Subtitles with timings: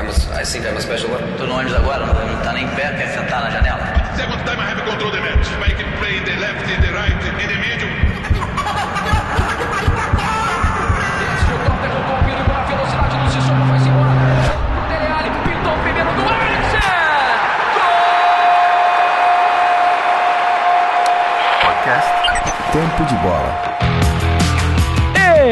[0.00, 1.20] I'm a, I think I'm a special one.
[1.36, 3.84] Tô no ônibus agora, não, tá nem em pé, quer sentar na janela?
[4.16, 5.46] Second time I have control the match.
[5.60, 7.90] I can play in the left, in the right, in the middle.
[22.72, 23.69] Tempo de Bola.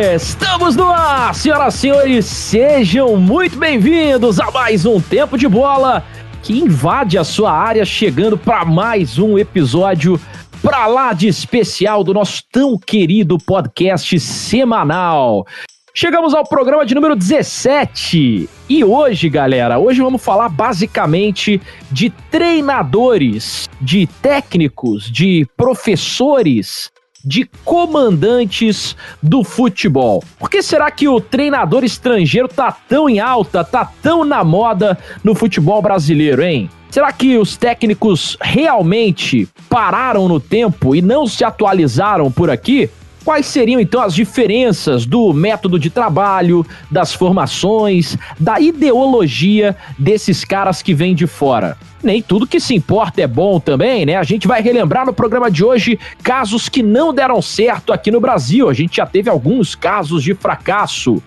[0.01, 6.05] Estamos no ar, senhoras e senhores, sejam muito bem-vindos a mais um Tempo de Bola
[6.41, 10.21] que invade a sua área, chegando para mais um episódio
[10.63, 15.45] pra lá de especial do nosso tão querido podcast semanal.
[15.93, 21.61] Chegamos ao programa de número 17 e hoje, galera, hoje vamos falar basicamente
[21.91, 26.89] de treinadores, de técnicos, de professores
[27.25, 30.23] de comandantes do futebol.
[30.39, 34.99] Por que será que o treinador estrangeiro tá tão em alta, tá tão na moda
[35.23, 36.71] no futebol brasileiro, hein?
[36.91, 42.89] Será que os técnicos realmente pararam no tempo e não se atualizaram por aqui?
[43.25, 50.81] Quais seriam então as diferenças do método de trabalho, das formações, da ideologia desses caras
[50.81, 51.77] que vêm de fora?
[52.03, 54.17] Nem tudo que se importa é bom também, né?
[54.17, 58.21] A gente vai relembrar no programa de hoje casos que não deram certo aqui no
[58.21, 58.69] Brasil.
[58.69, 61.21] A gente já teve alguns casos de fracasso.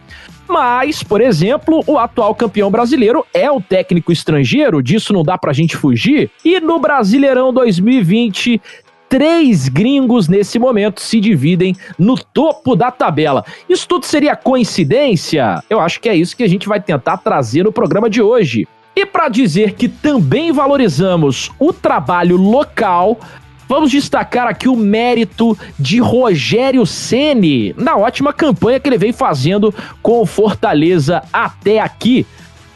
[0.47, 5.53] Mas, por exemplo, o atual campeão brasileiro é o técnico estrangeiro, disso não dá pra
[5.53, 6.29] gente fugir.
[6.43, 8.61] E no Brasileirão 2020
[9.11, 13.43] três gringos nesse momento se dividem no topo da tabela.
[13.67, 15.61] Isso tudo seria coincidência?
[15.69, 18.65] Eu acho que é isso que a gente vai tentar trazer no programa de hoje.
[18.95, 23.19] E para dizer que também valorizamos o trabalho local,
[23.67, 29.75] vamos destacar aqui o mérito de Rogério Ceni na ótima campanha que ele vem fazendo
[30.01, 32.25] com o Fortaleza até aqui.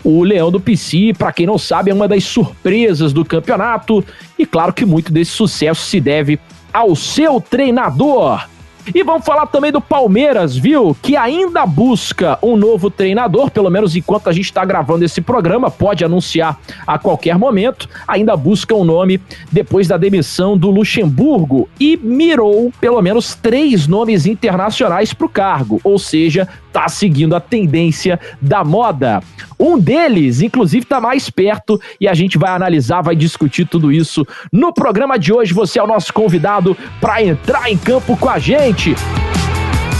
[0.05, 4.05] O Leão do PC, para quem não sabe, é uma das surpresas do campeonato
[4.37, 6.39] e claro que muito desse sucesso se deve
[6.71, 8.47] ao seu treinador.
[8.93, 10.95] E vamos falar também do Palmeiras, viu?
[11.01, 15.71] Que ainda busca um novo treinador, pelo menos enquanto a gente está gravando esse programa,
[15.71, 17.89] pode anunciar a qualquer momento.
[18.07, 19.19] Ainda busca um nome
[19.51, 25.81] depois da demissão do Luxemburgo e mirou pelo menos três nomes internacionais para o cargo,
[25.83, 29.23] ou seja, tá seguindo a tendência da moda.
[29.57, 34.27] Um deles, inclusive, está mais perto e a gente vai analisar, vai discutir tudo isso
[34.51, 35.53] no programa de hoje.
[35.53, 38.93] Você é o nosso convidado para entrar em campo com a gente.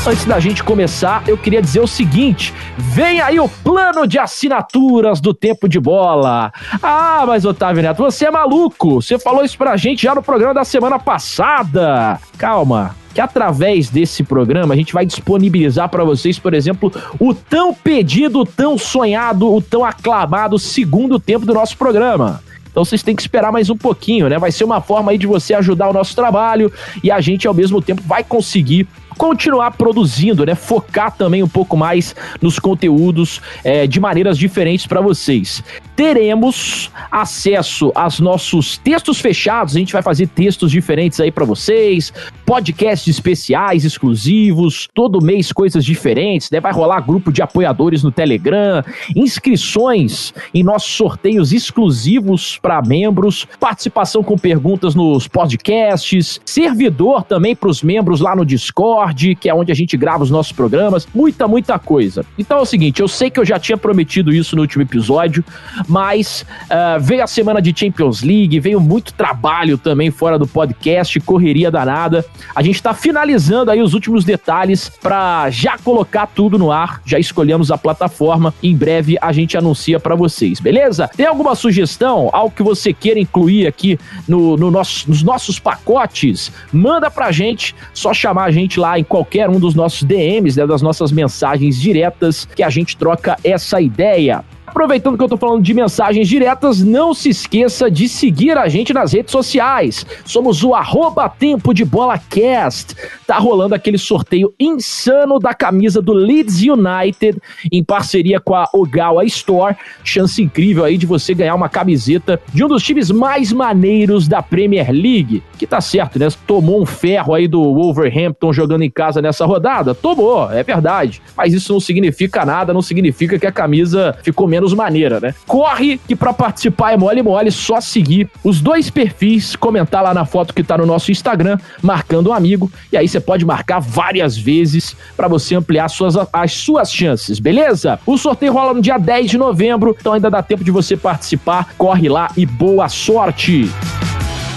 [0.06, 5.22] Antes da gente começar, eu queria dizer o seguinte: vem aí o plano de assinaturas
[5.22, 6.52] do tempo de bola.
[6.84, 9.02] Ah, mas Otávio Neto, você é maluco.
[9.02, 12.20] Você falou isso pra gente já no programa da semana passada.
[12.38, 17.74] Calma, que através desse programa a gente vai disponibilizar para vocês, por exemplo, o tão
[17.74, 22.44] pedido, o tão sonhado, o tão aclamado segundo tempo do nosso programa.
[22.70, 24.38] Então vocês têm que esperar mais um pouquinho, né?
[24.38, 26.70] Vai ser uma forma aí de você ajudar o nosso trabalho
[27.02, 28.86] e a gente ao mesmo tempo vai conseguir
[29.18, 30.56] continuar produzindo, né?
[30.56, 35.64] Focar também um pouco mais nos conteúdos é, de maneiras diferentes para vocês.
[35.96, 42.12] Teremos acesso aos nossos textos fechados, a gente vai fazer textos diferentes aí para vocês,
[42.46, 46.60] podcasts especiais, exclusivos, todo mês coisas diferentes, né?
[46.60, 48.84] Vai rolar grupo de apoiadores no Telegram,
[49.16, 57.70] inscrições em nossos sorteios exclusivos para membros, participação com perguntas nos podcasts, servidor também para
[57.70, 61.48] os membros lá no Discord, que é onde a gente grava os nossos programas, muita,
[61.48, 62.26] muita coisa.
[62.38, 65.44] Então é o seguinte, eu sei que eu já tinha prometido isso no último episódio,
[65.88, 71.20] mas uh, veio a semana de Champions League, veio muito trabalho também fora do podcast,
[71.20, 72.26] correria danada.
[72.56, 77.20] A gente está finalizando aí os últimos detalhes para já colocar tudo no ar, já
[77.20, 81.10] escolhemos a plataforma, em breve a gente anuncia para vocês, beleza?
[81.16, 86.52] Tem alguma sugestão, algo que você queira incluir aqui no, no nosso, nos nossos pacotes?
[86.72, 90.66] Manda pra gente, só chamar a gente lá em qualquer um dos nossos DMs, né,
[90.66, 94.44] das nossas mensagens diretas, que a gente troca essa ideia.
[94.76, 98.94] Aproveitando que eu tô falando de mensagens diretas, não se esqueça de seguir a gente
[98.94, 100.06] nas redes sociais.
[100.26, 102.94] Somos o arroba Tempo de Bola Cast.
[103.26, 107.42] Tá rolando aquele sorteio insano da camisa do Leeds United
[107.72, 109.78] em parceria com a Ogawa Store.
[110.04, 114.44] Chance incrível aí de você ganhar uma camiseta de um dos times mais maneiros da
[114.44, 115.42] Premier League.
[115.58, 116.28] Que tá certo, né?
[116.46, 119.96] Tomou um ferro aí do Wolverhampton jogando em casa nessa rodada?
[119.96, 121.22] Tomou, é verdade.
[121.38, 125.36] Mas isso não significa nada, não significa que a camisa ficou menos menos maneira, né?
[125.46, 130.26] Corre que para participar é mole mole, só seguir os dois perfis, comentar lá na
[130.26, 134.38] foto que tá no nosso Instagram, marcando um amigo, e aí você pode marcar várias
[134.38, 138.00] vezes para você ampliar suas, as suas chances, beleza?
[138.06, 141.74] O sorteio rola no dia 10 de novembro, então ainda dá tempo de você participar.
[141.78, 143.70] Corre lá e boa sorte!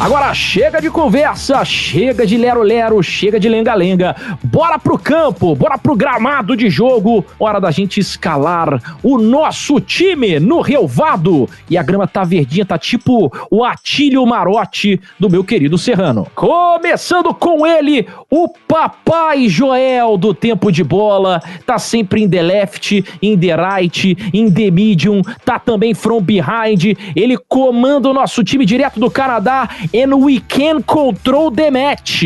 [0.01, 4.15] Agora chega de conversa, chega de lero-lero, chega de lenga-lenga.
[4.45, 7.27] Bora pro campo, bora pro gramado de jogo.
[7.37, 11.51] Hora da gente escalar o nosso time no relvado.
[11.69, 16.29] E a grama tá verdinha, tá tipo o Atílio Marote do meu querido Serrano.
[16.33, 21.43] Começando com ele, o Papai Joel do tempo de bola.
[21.67, 25.23] Tá sempre in the left, in the right, in the medium.
[25.45, 26.97] Tá também from behind.
[27.17, 32.25] Ele comanda o nosso time direto do Canadá and we can control the match.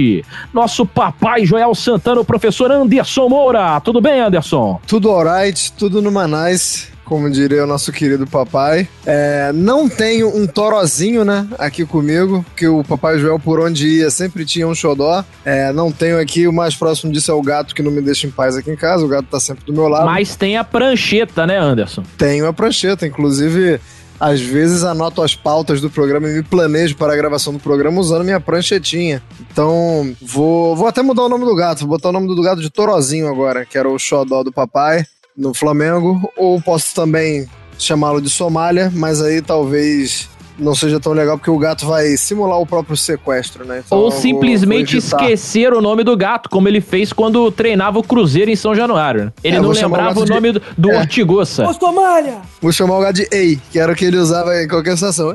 [0.53, 3.81] Nosso papai Joel Santana, o professor Anderson Moura.
[3.81, 4.81] Tudo bem, Anderson?
[4.87, 8.88] Tudo alright, tudo numa nice como diria o nosso querido papai.
[9.05, 14.11] É, não tenho um torozinho, né, aqui comigo, porque o papai Joel, por onde ia,
[14.11, 15.23] sempre tinha um xodó.
[15.44, 18.26] É, não tenho aqui, o mais próximo disso é o gato que não me deixa
[18.26, 20.06] em paz aqui em casa, o gato tá sempre do meu lado.
[20.06, 22.03] Mas tem a prancheta, né, Anderson?
[22.17, 23.79] Tenho a prancheta, inclusive
[24.23, 28.01] às vezes anoto as pautas do programa e me planejo para a gravação do programa
[28.01, 29.21] usando minha pranchetinha.
[29.51, 32.63] Então, vou, vou até mudar o nome do gato, vou botar o nome do gato
[32.63, 35.05] de Torozinho agora, que era o xodó do papai
[35.37, 41.37] no Flamengo, ou posso também chamá-lo de Somália, mas aí talvez não seja tão legal
[41.38, 43.82] porque o gato vai simular o próprio sequestro, né?
[43.84, 48.50] Então Ou simplesmente esquecer o nome do gato, como ele fez quando treinava o Cruzeiro
[48.50, 49.32] em São Januário.
[49.43, 50.58] Ele é, não lembrava o, o nome de...
[50.58, 51.44] do, do é.
[51.72, 52.38] Somália!
[52.60, 55.34] Vou chamar o gato de Ei, que era o que ele usava em qualquer situação.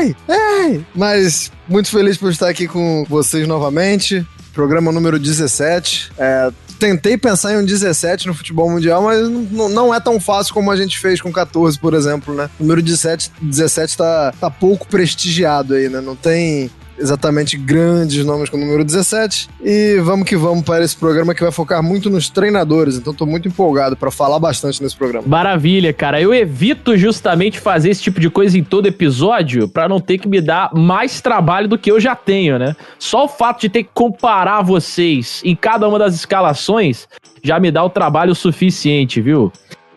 [0.00, 0.14] Ei!
[0.28, 0.84] Ei!
[0.94, 4.26] Mas muito feliz por estar aqui com vocês novamente.
[4.52, 6.12] Programa número 17.
[6.16, 6.50] É,
[6.84, 10.76] tentei pensar em um 17 no futebol mundial, mas não é tão fácil como a
[10.76, 12.50] gente fez com 14, por exemplo, né?
[12.60, 16.02] O número 17, 17 tá, tá pouco prestigiado aí, né?
[16.02, 19.48] Não tem exatamente grandes nomes com o número 17.
[19.62, 22.96] E vamos que vamos para esse programa que vai focar muito nos treinadores.
[22.96, 25.26] Então tô muito empolgado para falar bastante nesse programa.
[25.26, 26.20] Maravilha, cara.
[26.20, 30.28] Eu evito justamente fazer esse tipo de coisa em todo episódio para não ter que
[30.28, 32.76] me dar mais trabalho do que eu já tenho, né?
[32.98, 37.08] Só o fato de ter que comparar vocês em cada uma das escalações
[37.42, 39.52] já me dá o trabalho suficiente, viu?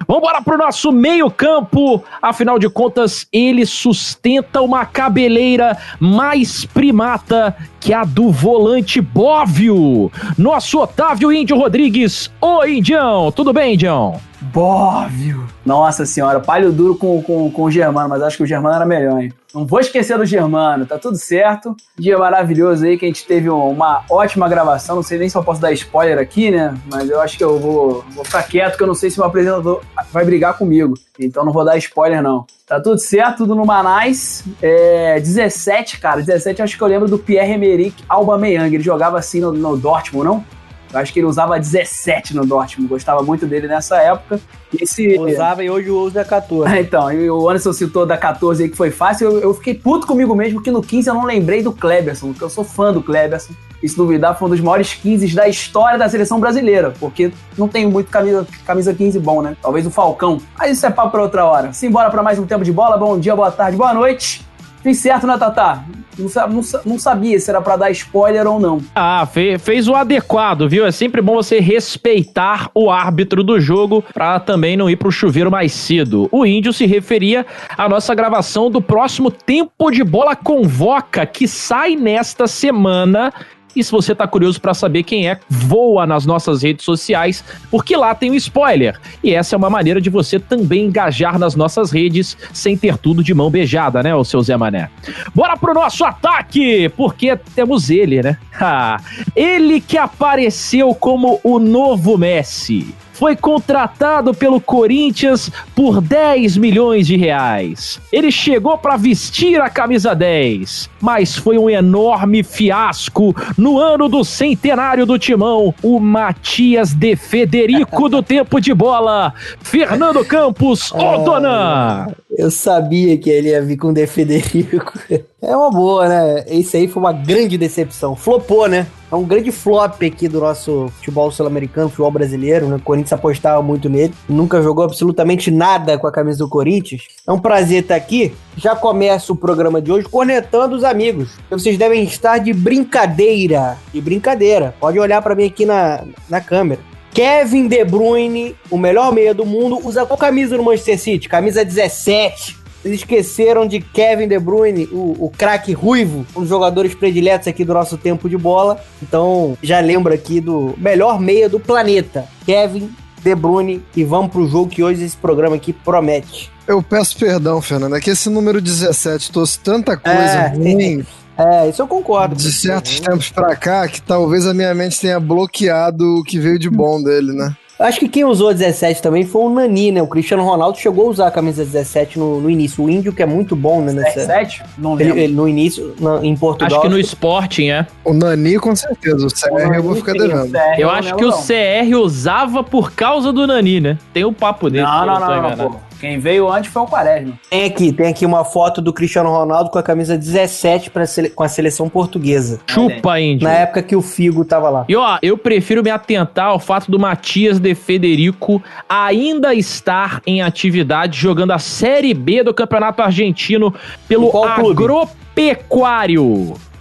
[0.05, 2.03] Vambora pro nosso meio-campo.
[2.21, 10.11] Afinal de contas, ele sustenta uma cabeleira mais primata que a do volante Bóvio.
[10.38, 12.29] Nosso Otávio Índio Rodrigues.
[12.41, 14.19] Ô, Indião, tudo bem, Indião?
[14.41, 15.45] Bóvio.
[15.65, 18.85] Nossa senhora, palho duro com, com, com o Germano, mas acho que o Germano era
[18.85, 19.33] melhor, hein?
[19.57, 21.75] Não vou esquecer do Germano, tá tudo certo.
[21.98, 24.98] Dia maravilhoso aí que a gente teve uma ótima gravação.
[24.98, 26.77] Não sei nem se eu posso dar spoiler aqui, né?
[26.86, 29.24] Mas eu acho que eu vou, vou ficar quieto, que eu não sei se o
[29.24, 29.81] apresentador
[30.12, 30.94] vai brigar comigo.
[31.19, 32.45] Então não vou dar spoiler, não.
[32.68, 34.44] Tá tudo certo, tudo no Manais.
[34.62, 36.21] É, 17, cara.
[36.21, 38.75] 17 acho que eu lembro do Pierre-Emerick Aubameyang.
[38.75, 40.45] Ele jogava assim no, no Dortmund, não?
[40.92, 44.39] Eu acho que ele usava 17 no Dortmund, gostava muito dele nessa época.
[44.80, 45.18] Esse...
[45.19, 46.75] Usava e hoje usa 14.
[46.80, 49.30] então, e o Anderson citou da 14 aí que foi fácil.
[49.31, 52.44] Eu, eu, fiquei puto comigo mesmo que no 15 eu não lembrei do Kleberson, porque
[52.44, 53.54] eu sou fã do Kleberson.
[53.81, 57.68] E se duvidar, foi um dos maiores 15 da história da seleção brasileira, porque não
[57.68, 59.56] tem muito camisa, camisa 15 bom, né?
[59.62, 60.39] Talvez o Falcão.
[60.57, 61.72] Mas isso é papo pra outra hora.
[61.74, 62.98] Simbora para mais um tempo de bola.
[62.98, 64.46] Bom dia, boa tarde, boa noite.
[64.88, 65.84] Fiz certo, né, Tatá?
[66.18, 68.81] Não, não, não, sabia se era para dar spoiler ou não.
[68.95, 70.86] Ah, fez, fez o adequado, viu?
[70.86, 75.51] É sempre bom você respeitar o árbitro do jogo para também não ir pro chuveiro
[75.51, 76.30] mais cedo.
[76.31, 77.45] O índio se referia
[77.78, 83.34] à nossa gravação do próximo Tempo de Bola Convoca, que sai nesta semana
[83.77, 87.96] e se você tá curioso para saber quem é, voa nas nossas redes sociais, porque
[87.96, 89.00] lá tem o um spoiler.
[89.24, 93.24] E essa é uma maneira de você também engajar nas nossas redes sem ter tudo
[93.24, 94.89] de mão beijada, né, o seu Zé Mané?
[95.34, 98.38] Bora pro nosso ataque, porque temos ele, né?
[99.36, 107.17] ele que apareceu como o novo Messi foi contratado pelo Corinthians por 10 milhões de
[107.17, 108.00] reais.
[108.12, 114.24] Ele chegou para vestir a camisa 10, mas foi um enorme fiasco no ano do
[114.24, 115.74] centenário do Timão.
[115.81, 122.07] O Matias de Federico do tempo de bola, Fernando Campos, Odona.
[122.38, 124.94] Eu sabia que ele ia vir com o de Federico.
[125.41, 126.46] É uma boa, né?
[126.48, 128.15] Esse aí foi uma grande decepção.
[128.15, 128.86] Flopou, né?
[129.12, 132.75] É um grande flop aqui do nosso futebol sul-americano, futebol brasileiro, né?
[132.75, 137.08] O Corinthians apostava muito nele, nunca jogou absolutamente nada com a camisa do Corinthians.
[137.25, 138.34] É um prazer estar aqui.
[138.56, 141.32] Já começa o programa de hoje cornetando os amigos.
[141.50, 144.75] Vocês devem estar de brincadeira, de brincadeira.
[144.79, 146.82] Pode olhar para mim aqui na, na câmera.
[147.13, 151.27] Kevin De Bruyne, o melhor meia do mundo, usa qual camisa no Manchester City?
[151.27, 152.57] Camisa 17.
[152.85, 157.65] Eles esqueceram de Kevin De Bruyne, o, o craque ruivo, um dos jogadores prediletos aqui
[157.65, 158.79] do nosso tempo de bola.
[159.01, 162.89] Então, já lembro aqui do melhor meia do planeta, Kevin
[163.21, 163.83] De Bruyne.
[163.95, 166.51] E vamos pro jogo que hoje esse programa aqui promete.
[166.67, 171.05] Eu peço perdão, Fernando, é que esse número 17 trouxe tanta coisa É, ruim
[171.38, 172.36] É, isso eu concordo.
[172.36, 176.58] de certos tempos pra cá que talvez a minha mente tenha bloqueado o que veio
[176.58, 177.56] de bom dele, né?
[177.79, 180.01] Acho que quem usou 17 também foi o Nani, né?
[180.01, 182.84] O Cristiano Ronaldo chegou a usar a camisa 17 no, no início.
[182.84, 183.94] O índio, que é muito bom, né?
[183.94, 184.63] Nessa, 7?
[184.79, 185.20] Não ele, lembro.
[185.20, 186.79] ele no início, na- em Portugal.
[186.79, 187.86] Acho que no Sporting, é.
[188.03, 189.27] O Nani, com certeza.
[189.27, 190.51] O CR eu vou ficar Sim, devendo.
[190.51, 191.38] CR, Eu não acho que o não.
[191.39, 193.98] CR usava por causa do Nani, né?
[194.12, 194.84] Tem o papo dele.
[194.84, 195.70] Não, não, não, não, enganado.
[195.70, 195.75] pô.
[196.00, 197.34] Quem veio antes foi o Quaresma.
[197.50, 201.30] Tem aqui, tem aqui uma foto do Cristiano Ronaldo com a camisa 17 pra sele-
[201.30, 202.60] com a seleção portuguesa.
[202.68, 203.48] Chupa, índio.
[203.48, 204.86] Na época que o Figo tava lá.
[204.88, 210.42] E ó, eu prefiro me atentar ao fato do Matias de Federico ainda estar em
[210.42, 213.74] atividade jogando a Série B do Campeonato Argentino
[214.08, 214.32] pelo Em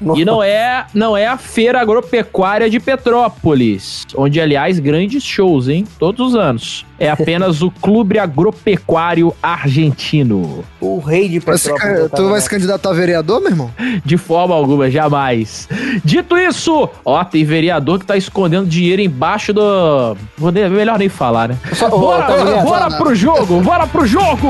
[0.01, 0.23] Agropecuário.
[0.23, 5.85] E não é, não é a feira agropecuária de Petrópolis, onde aliás grandes shows, hein,
[5.99, 6.85] todos os anos.
[6.99, 10.65] É apenas o Clube Agropecuário Argentino.
[10.81, 12.11] O rei de Petrópolis.
[12.15, 13.71] tu vai se candidatar a vereador, meu irmão?
[14.05, 15.69] De forma alguma, jamais.
[16.05, 20.17] Dito isso, ó, tem vereador que tá escondendo dinheiro embaixo do.
[20.39, 21.59] Vou nem- melhor nem falar, né?
[21.73, 22.63] Só- ô, Bora, tá vendo?
[22.65, 24.49] bora pro jogo, bora pro jogo!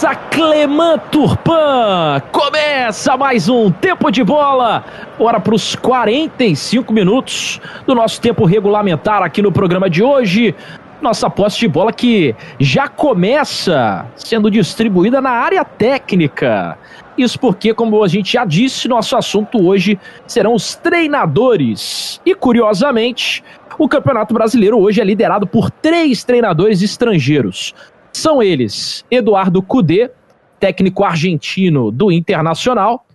[0.00, 2.22] Autoriza Clemã Turpan!
[2.32, 4.82] Começa mais um tempo de bola.
[5.18, 10.54] Bora para os 45 minutos do nosso tempo regulamentar aqui no programa de hoje.
[11.02, 16.78] Nossa posse de bola que já começa sendo distribuída na área técnica.
[17.18, 22.20] Isso porque, como a gente já disse, nosso assunto hoje serão os treinadores.
[22.24, 23.44] E curiosamente,
[23.78, 27.74] o Campeonato Brasileiro hoje é liderado por três treinadores estrangeiros.
[28.12, 30.10] São eles Eduardo Cudê,
[30.58, 33.06] técnico argentino do Internacional,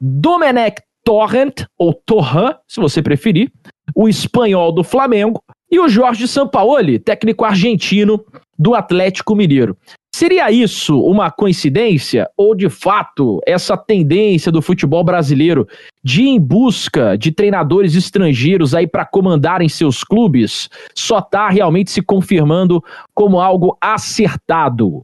[0.00, 3.52] Domenech Torrent, ou Torran, se você preferir,
[3.94, 8.24] o espanhol do Flamengo, e o Jorge Sampaoli, técnico argentino
[8.58, 9.76] do Atlético Mineiro.
[10.24, 15.68] Seria isso uma coincidência ou de fato essa tendência do futebol brasileiro
[16.02, 21.90] de ir em busca de treinadores estrangeiros aí para comandarem seus clubes só está realmente
[21.90, 25.02] se confirmando como algo acertado?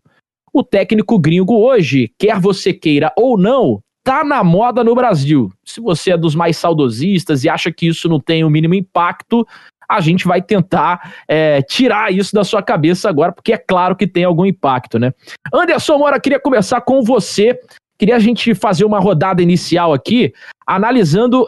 [0.55, 5.53] O técnico gringo hoje, quer você queira ou não, tá na moda no Brasil.
[5.63, 9.47] Se você é dos mais saudosistas e acha que isso não tem o mínimo impacto,
[9.91, 14.07] a gente vai tentar é, tirar isso da sua cabeça agora, porque é claro que
[14.07, 15.13] tem algum impacto, né?
[15.53, 17.59] Anderson Mora, queria começar com você.
[17.99, 20.33] Queria a gente fazer uma rodada inicial aqui,
[20.67, 21.47] analisando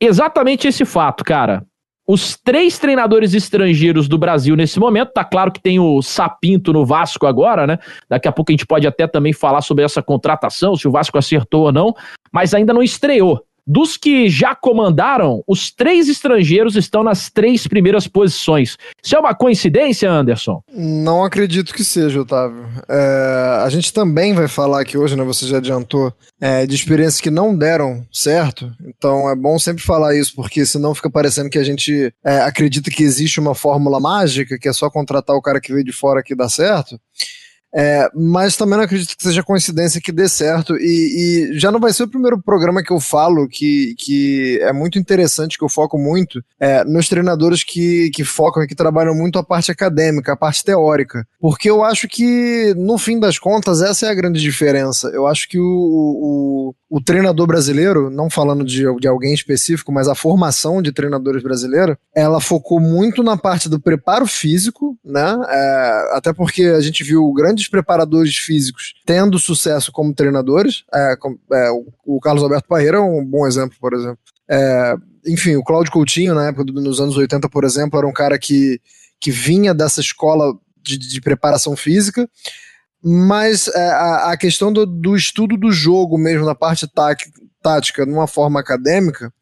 [0.00, 1.64] exatamente esse fato, cara.
[2.08, 6.84] Os três treinadores estrangeiros do Brasil nesse momento, tá claro que tem o Sapinto no
[6.84, 7.78] Vasco agora, né?
[8.08, 11.16] Daqui a pouco a gente pode até também falar sobre essa contratação, se o Vasco
[11.16, 11.94] acertou ou não,
[12.32, 13.44] mas ainda não estreou.
[13.66, 18.76] Dos que já comandaram, os três estrangeiros estão nas três primeiras posições.
[19.02, 20.62] Isso é uma coincidência, Anderson?
[20.72, 22.66] Não acredito que seja, Otávio.
[22.88, 25.22] É, a gente também vai falar aqui hoje, né?
[25.24, 28.72] Você já adiantou, é, de experiências que não deram certo.
[28.84, 32.90] Então é bom sempre falar isso, porque senão fica parecendo que a gente é, acredita
[32.90, 36.22] que existe uma fórmula mágica, que é só contratar o cara que veio de fora
[36.22, 36.98] que dá certo.
[37.74, 40.76] É, mas também não acredito que seja coincidência que dê certo.
[40.76, 44.72] E, e já não vai ser o primeiro programa que eu falo que, que é
[44.72, 49.14] muito interessante, que eu foco muito é, nos treinadores que, que focam e que trabalham
[49.14, 51.26] muito a parte acadêmica, a parte teórica.
[51.40, 55.08] Porque eu acho que, no fim das contas, essa é a grande diferença.
[55.08, 60.08] Eu acho que o, o, o treinador brasileiro, não falando de, de alguém específico, mas
[60.08, 65.38] a formação de treinadores brasileira, ela focou muito na parte do preparo físico, né?
[65.48, 67.32] É, até porque a gente viu
[67.68, 70.84] preparadores físicos tendo sucesso como treinadores.
[70.92, 71.14] É,
[71.52, 71.70] é,
[72.04, 74.18] o, Carlos Alberto Parreira é um bom exemplo, por exemplo.
[74.48, 74.94] É,
[75.26, 78.80] enfim, o Cláudio Coutinho, na época nos anos 80, por exemplo, era um cara que,
[79.20, 82.28] que vinha dessa escola de, de preparação física,
[83.02, 86.86] mas é, a, a questão do, do estudo do jogo mesmo, na parte
[87.60, 89.32] tática, numa forma acadêmica,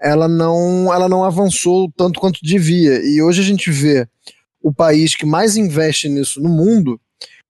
[0.00, 3.00] ela não, ela não avançou tanto quanto devia.
[3.04, 4.08] E hoje a gente vê
[4.62, 7.00] o país que mais investe nisso no mundo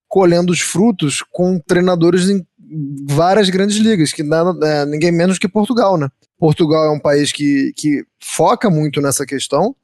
[0.09, 2.47] colhendo os frutos com treinadores em
[3.09, 6.09] várias grandes ligas, que nada, é, ninguém menos que Portugal, né?
[6.39, 9.75] Portugal é um país que, que foca muito nessa questão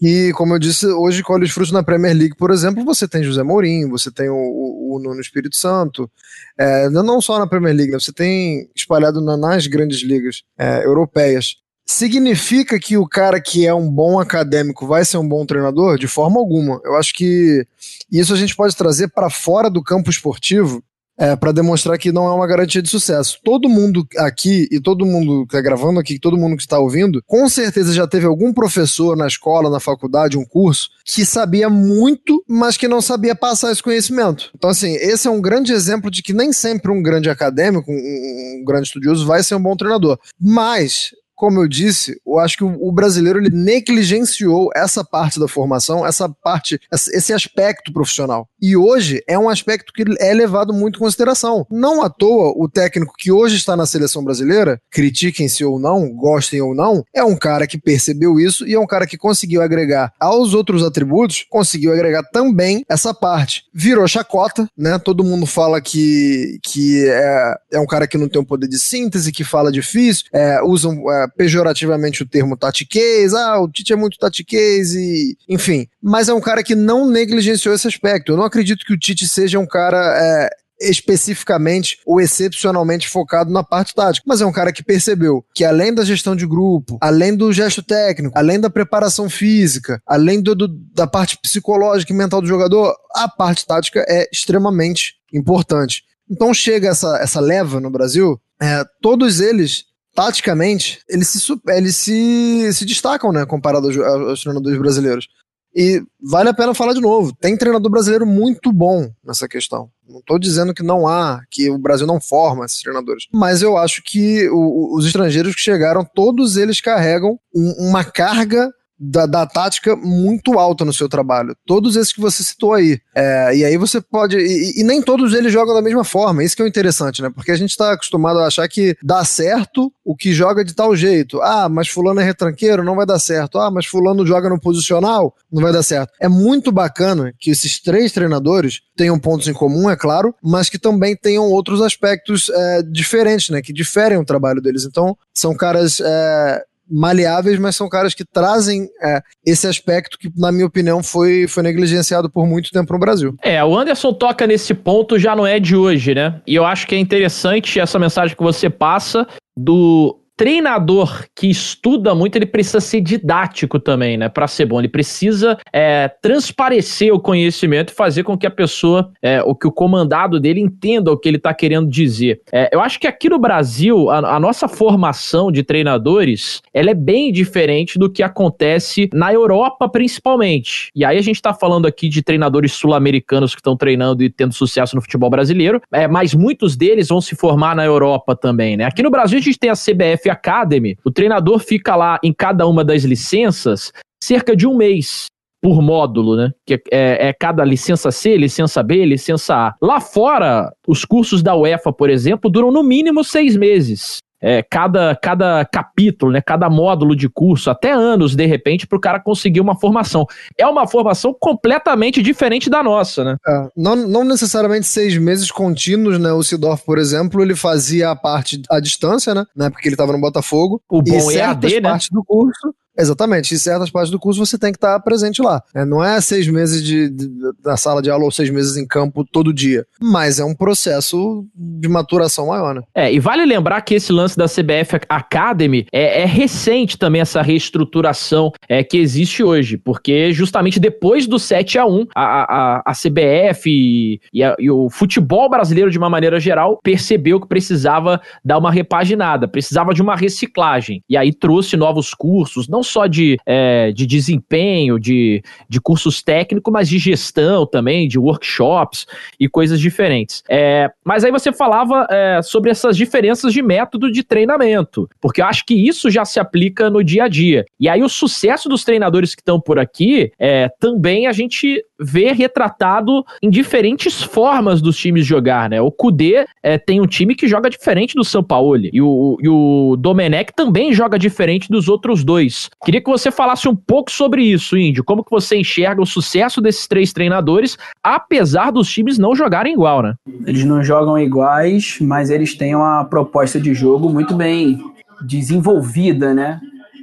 [0.00, 3.22] E, como eu disse, hoje colhe os frutos na Premier League, por exemplo, você tem
[3.22, 6.10] José Mourinho, você tem o, o, o Nuno Espírito Santo,
[6.58, 10.84] é, não só na Premier League, né, você tem espalhado na, nas grandes ligas é,
[10.84, 11.56] europeias.
[11.92, 15.98] Significa que o cara que é um bom acadêmico vai ser um bom treinador?
[15.98, 16.80] De forma alguma.
[16.84, 17.66] Eu acho que
[18.10, 20.84] isso a gente pode trazer para fora do campo esportivo
[21.18, 23.40] é, para demonstrar que não é uma garantia de sucesso.
[23.44, 27.20] Todo mundo aqui e todo mundo que está gravando aqui, todo mundo que está ouvindo,
[27.26, 32.42] com certeza já teve algum professor na escola, na faculdade, um curso, que sabia muito,
[32.48, 34.52] mas que não sabia passar esse conhecimento.
[34.56, 38.60] Então, assim, esse é um grande exemplo de que nem sempre um grande acadêmico, um,
[38.60, 40.18] um grande estudioso, vai ser um bom treinador.
[40.40, 46.06] Mas como eu disse, eu acho que o, brasileiro ele negligenciou essa parte da formação,
[46.06, 48.46] essa parte, esse aspecto profissional.
[48.60, 51.66] E hoje é um aspecto que é levado muito em consideração.
[51.70, 56.60] Não à toa, o técnico que hoje está na seleção brasileira, critiquem-se ou não, gostem
[56.60, 60.12] ou não, é um cara que percebeu isso e é um cara que conseguiu agregar
[60.20, 63.64] aos outros atributos, conseguiu agregar também essa parte.
[63.72, 64.98] Virou chacota, né?
[64.98, 68.78] Todo mundo fala que, que é, é um cara que não tem um poder de
[68.78, 71.10] síntese, que fala difícil, é, usam.
[71.10, 75.86] É, pejorativamente o termo tatiquez, ah, o Tite é muito tatiquez e enfim.
[76.02, 78.32] Mas é um cara que não negligenciou esse aspecto.
[78.32, 83.62] Eu não acredito que o Tite seja um cara é, especificamente ou excepcionalmente focado na
[83.62, 87.36] parte tática, mas é um cara que percebeu que além da gestão de grupo, além
[87.36, 92.40] do gesto técnico, além da preparação física, além do, do, da parte psicológica e mental
[92.40, 96.04] do jogador, a parte tática é extremamente importante.
[96.28, 102.72] Então chega essa, essa leva no Brasil, é, todos eles taticamente, eles se, eles se,
[102.72, 105.28] se destacam, né, comparado aos, aos, treinadores brasileiros.
[105.74, 109.88] E vale a pena falar de novo, tem treinador brasileiro muito bom nessa questão.
[110.08, 113.26] Não estou dizendo que não há, que o Brasil não forma esses treinadores.
[113.32, 118.68] Mas eu acho que o, os estrangeiros que chegaram, todos eles carregam um, uma carga
[119.00, 121.56] da, da, tática muito alta no seu trabalho.
[121.64, 123.00] Todos esses que você citou aí.
[123.14, 124.36] É, e aí você pode.
[124.36, 126.44] E, e, nem todos eles jogam da mesma forma.
[126.44, 127.30] Isso que é o interessante, né?
[127.34, 130.94] Porque a gente está acostumado a achar que dá certo o que joga de tal
[130.94, 131.40] jeito.
[131.40, 133.58] Ah, mas fulano é retranqueiro, não vai dar certo.
[133.58, 136.12] Ah, mas fulano joga no posicional, não vai dar certo.
[136.20, 140.78] É muito bacana que esses três treinadores tenham pontos em comum, é claro, mas que
[140.78, 143.62] também tenham outros aspectos é, diferentes, né?
[143.62, 144.84] Que diferem o trabalho deles.
[144.84, 150.50] Então, são caras é, maleáveis, mas são caras que trazem é, esse aspecto que, na
[150.50, 153.34] minha opinião, foi, foi negligenciado por muito tempo no Brasil.
[153.42, 156.40] É, o Anderson toca nesse ponto já não é de hoje, né?
[156.46, 159.26] E eu acho que é interessante essa mensagem que você passa
[159.56, 164.26] do treinador que estuda muito, ele precisa ser didático também, né?
[164.30, 164.78] Para ser bom.
[164.78, 169.66] Ele precisa é, transparecer o conhecimento e fazer com que a pessoa, é, o que
[169.66, 172.40] o comandado dele entenda o que ele está querendo dizer.
[172.50, 176.94] É, eu acho que aqui no Brasil, a, a, nossa formação de treinadores, ela é
[176.94, 180.90] bem diferente do que acontece na Europa, principalmente.
[180.96, 184.54] E aí a gente está falando aqui de treinadores sul-americanos que estão treinando e tendo
[184.54, 188.86] sucesso no futebol brasileiro, é, mas muitos deles vão se formar na Europa também, né?
[188.86, 192.66] Aqui no Brasil a gente tem a CBF Academy, o treinador fica lá em cada
[192.66, 195.26] uma das licenças cerca de um mês
[195.62, 196.52] por módulo, né?
[196.66, 199.74] Que é, é, cada licença C, licença B, licença A.
[199.80, 205.14] Lá fora, os cursos da UEFA, por exemplo, duram no mínimo seis meses é, cada,
[205.16, 209.60] cada capítulo, né, cada módulo de curso, até anos, de repente, para o cara conseguir
[209.60, 210.26] uma formação.
[210.56, 213.36] É uma formação completamente diferente da nossa, né?
[213.46, 216.32] É, não, não necessariamente seis meses contínuos, né?
[216.32, 219.44] O Sidorf, por exemplo, ele fazia a parte à distância, né?
[219.54, 220.80] Na época que ele estava no Botafogo.
[220.88, 221.98] O bom é AD, né?
[222.10, 223.54] do curso Exatamente.
[223.54, 225.62] Em certas partes do curso você tem que estar presente lá.
[225.74, 227.28] É, não é seis meses de, de,
[227.62, 229.86] da sala de aula ou seis meses em campo todo dia.
[230.00, 232.82] Mas é um processo de maturação maior, né?
[232.94, 237.42] É, e vale lembrar que esse lance da CBF Academy é, é recente também essa
[237.42, 239.78] reestruturação é, que existe hoje.
[239.78, 244.70] Porque justamente depois do 7 a 1 a, a, a CBF e, e, a, e
[244.70, 250.02] o futebol brasileiro, de uma maneira geral, percebeu que precisava dar uma repaginada, precisava de
[250.02, 251.02] uma reciclagem.
[251.08, 256.72] E aí trouxe novos cursos, não só de, é, de desempenho, de, de cursos técnicos,
[256.72, 259.06] mas de gestão também, de workshops
[259.38, 260.42] e coisas diferentes.
[260.48, 265.46] É, mas aí você falava é, sobre essas diferenças de método de treinamento, porque eu
[265.46, 267.64] acho que isso já se aplica no dia a dia.
[267.78, 272.32] E aí o sucesso dos treinadores que estão por aqui, é, também a gente vê
[272.32, 275.80] retratado em diferentes formas dos times jogar, né?
[275.80, 279.48] O Kudê é, tem um time que joga diferente do São Paulo e o, e
[279.48, 282.69] o Domenech também joga diferente dos outros dois.
[282.84, 285.04] Queria que você falasse um pouco sobre isso, Índio.
[285.04, 290.02] Como que você enxerga o sucesso desses três treinadores, apesar dos times não jogarem igual,
[290.02, 290.14] né?
[290.46, 294.78] Eles não jogam iguais, mas eles têm uma proposta de jogo muito bem
[295.22, 296.60] desenvolvida, né?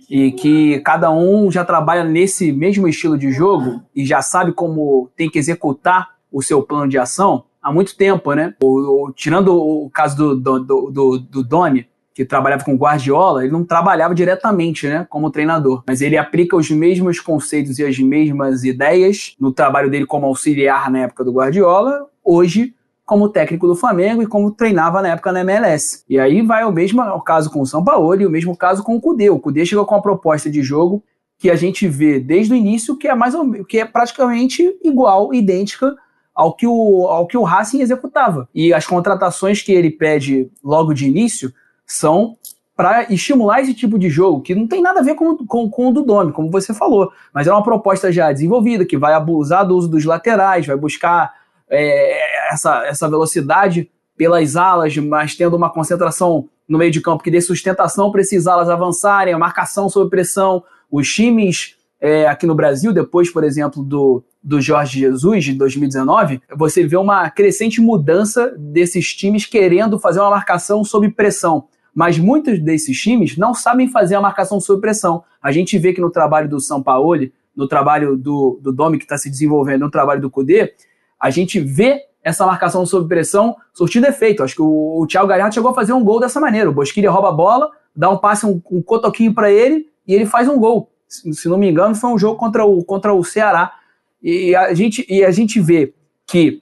[0.09, 5.09] e que cada um já trabalha nesse mesmo estilo de jogo e já sabe como
[5.17, 8.53] tem que executar o seu plano de ação há muito tempo, né?
[8.61, 13.43] O, o, tirando o caso do, do, do, do, do Doni, que trabalhava com Guardiola,
[13.43, 17.99] ele não trabalhava diretamente, né, como treinador, mas ele aplica os mesmos conceitos e as
[17.99, 22.73] mesmas ideias no trabalho dele como auxiliar na época do Guardiola, hoje
[23.05, 26.03] como técnico do Flamengo e como treinava na época na MLS.
[26.09, 28.99] E aí vai o mesmo caso com o São Paulo o mesmo caso com o
[28.99, 29.29] Cudê.
[29.29, 31.03] O Cudê chegou com uma proposta de jogo
[31.37, 33.35] que a gente vê desde o início que é mais
[33.69, 35.95] que é praticamente igual, idêntica
[36.33, 38.49] ao que o ao que o Racing executava.
[38.55, 41.53] E as contratações que ele pede logo de início
[41.87, 42.37] são
[42.75, 45.89] para estimular esse tipo de jogo, que não tem nada a ver com, com, com
[45.89, 49.65] o do Domi, como você falou, mas é uma proposta já desenvolvida, que vai abusar
[49.65, 51.33] do uso dos laterais, vai buscar
[51.67, 57.31] é, essa, essa velocidade pelas alas, mas tendo uma concentração no meio de campo que
[57.31, 62.53] dê sustentação para esses alas avançarem, a marcação sob pressão, os times é, aqui no
[62.53, 68.53] Brasil, depois, por exemplo, do, do Jorge Jesus, de 2019, você vê uma crescente mudança
[68.57, 71.65] desses times querendo fazer uma marcação sob pressão.
[71.97, 75.23] Mas muitos desses times não sabem fazer a marcação sob pressão.
[75.41, 79.03] A gente vê que no trabalho do São Paulo, no trabalho do, do Domi, que
[79.03, 80.75] está se desenvolvendo, no trabalho do Cudê,
[81.19, 84.43] a gente vê essa marcação sob pressão surtindo efeito.
[84.43, 86.69] Acho que o, o Thiago Galhardo chegou a fazer um gol dessa maneira.
[86.69, 90.27] O Bosquilha rouba a bola, dá um passe, um, um cotoquinho para ele e ele
[90.27, 90.91] faz um gol.
[91.07, 93.73] Se, se, não me engano, foi um jogo contra o, contra o Ceará.
[94.21, 95.95] E a, gente, e a gente vê
[96.27, 96.61] que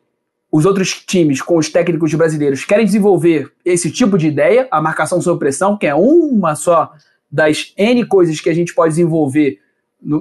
[0.51, 5.21] os outros times com os técnicos brasileiros querem desenvolver esse tipo de ideia, a marcação
[5.21, 6.91] sob pressão, que é uma só
[7.29, 9.59] das N coisas que a gente pode desenvolver